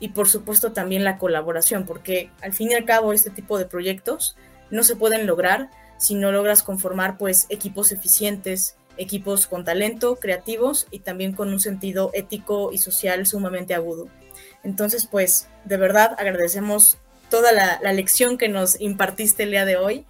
y 0.01 0.09
por 0.09 0.29
supuesto 0.29 0.73
también 0.73 1.05
la 1.05 1.19
colaboración, 1.19 1.85
porque 1.85 2.31
al 2.43 2.53
fin 2.53 2.71
y 2.71 2.75
al 2.75 2.85
cabo 2.85 3.13
este 3.13 3.31
tipo 3.31 3.59
de 3.59 3.67
proyectos 3.67 4.37
no 4.71 4.83
se 4.83 4.97
pueden 4.97 5.27
lograr 5.27 5.71
si 5.99 6.15
no 6.15 6.31
logras 6.31 6.63
conformar 6.63 7.19
pues 7.19 7.47
equipos 7.49 7.91
eficientes, 7.91 8.77
equipos 8.97 9.47
con 9.47 9.65
talento, 9.65 10.17
creativos 10.17 10.87
y 10.91 11.01
también 11.01 11.33
con 11.33 11.49
un 11.49 11.61
sentido 11.61 12.11
ético 12.15 12.73
y 12.73 12.79
social 12.79 13.27
sumamente 13.27 13.75
agudo. 13.75 14.09
Entonces 14.63 15.07
pues 15.07 15.49
de 15.65 15.77
verdad 15.77 16.15
agradecemos 16.19 16.99
toda 17.31 17.53
la, 17.53 17.93
lección 17.93 18.39
que 18.39 18.49
nos 18.49 18.81
impartiste 18.81 19.43
el 19.43 19.51
día 19.51 19.65
de 19.65 19.77
hoy. 19.77 20.07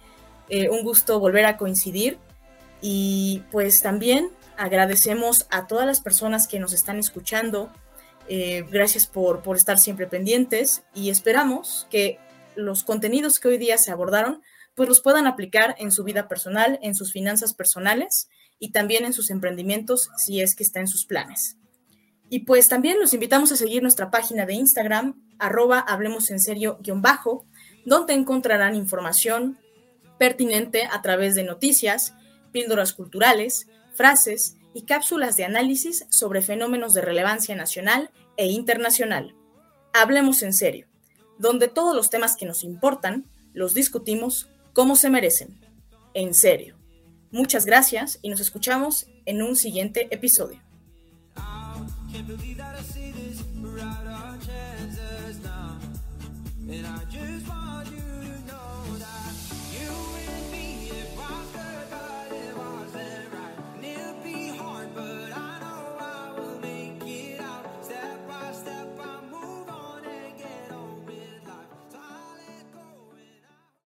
Eh, 0.49 0.69
un 0.69 0.83
gusto 0.83 1.19
volver 1.19 1.45
a 1.45 1.57
coincidir 1.57 2.17
y 2.81 3.43
pues 3.51 3.81
también 3.81 4.29
agradecemos 4.57 5.47
a 5.51 5.67
todas 5.67 5.85
las 5.85 6.01
personas 6.01 6.47
que 6.47 6.59
nos 6.59 6.73
están 6.73 6.99
escuchando, 6.99 7.69
eh, 8.29 8.63
gracias 8.69 9.07
por, 9.07 9.41
por 9.41 9.57
estar 9.57 9.79
siempre 9.79 10.07
pendientes 10.07 10.83
y 10.93 11.09
esperamos 11.09 11.87
que 11.89 12.19
los 12.55 12.83
contenidos 12.83 13.39
que 13.39 13.47
hoy 13.47 13.57
día 13.57 13.77
se 13.77 13.91
abordaron 13.91 14.41
pues 14.75 14.87
los 14.87 15.01
puedan 15.01 15.27
aplicar 15.27 15.75
en 15.77 15.91
su 15.91 16.05
vida 16.05 16.29
personal, 16.29 16.79
en 16.81 16.95
sus 16.95 17.11
finanzas 17.11 17.53
personales 17.53 18.29
y 18.59 18.71
también 18.71 19.03
en 19.03 19.11
sus 19.11 19.29
emprendimientos 19.29 20.09
si 20.15 20.39
es 20.39 20.55
que 20.55 20.63
está 20.63 20.79
en 20.79 20.87
sus 20.87 21.05
planes. 21.05 21.57
Y 22.29 22.45
pues 22.45 22.69
también 22.69 22.99
los 22.99 23.13
invitamos 23.13 23.51
a 23.51 23.57
seguir 23.57 23.81
nuestra 23.81 24.11
página 24.11 24.45
de 24.45 24.53
Instagram, 24.53 25.21
arroba 25.37 25.79
hablemos 25.79 26.29
en 26.31 26.39
serio 26.39 26.77
guion 26.81 27.01
bajo, 27.01 27.45
donde 27.85 28.13
encontrarán 28.13 28.75
información 28.75 29.57
pertinente 30.17 30.85
a 30.85 31.01
través 31.01 31.35
de 31.35 31.43
noticias, 31.43 32.13
píldoras 32.51 32.93
culturales, 32.93 33.67
frases 33.95 34.55
y 34.73 34.83
cápsulas 34.83 35.35
de 35.35 35.45
análisis 35.45 36.05
sobre 36.09 36.41
fenómenos 36.41 36.93
de 36.93 37.01
relevancia 37.01 37.55
nacional 37.55 38.11
e 38.37 38.47
internacional. 38.47 39.35
Hablemos 39.93 40.43
en 40.43 40.53
serio, 40.53 40.87
donde 41.37 41.67
todos 41.67 41.95
los 41.95 42.09
temas 42.09 42.35
que 42.35 42.45
nos 42.45 42.63
importan 42.63 43.25
los 43.53 43.73
discutimos 43.73 44.49
como 44.73 44.95
se 44.95 45.09
merecen, 45.09 45.59
en 46.13 46.33
serio. 46.33 46.77
Muchas 47.31 47.65
gracias 47.65 48.19
y 48.21 48.29
nos 48.29 48.39
escuchamos 48.39 49.07
en 49.25 49.41
un 49.41 49.55
siguiente 49.55 50.07
episodio. 50.11 50.61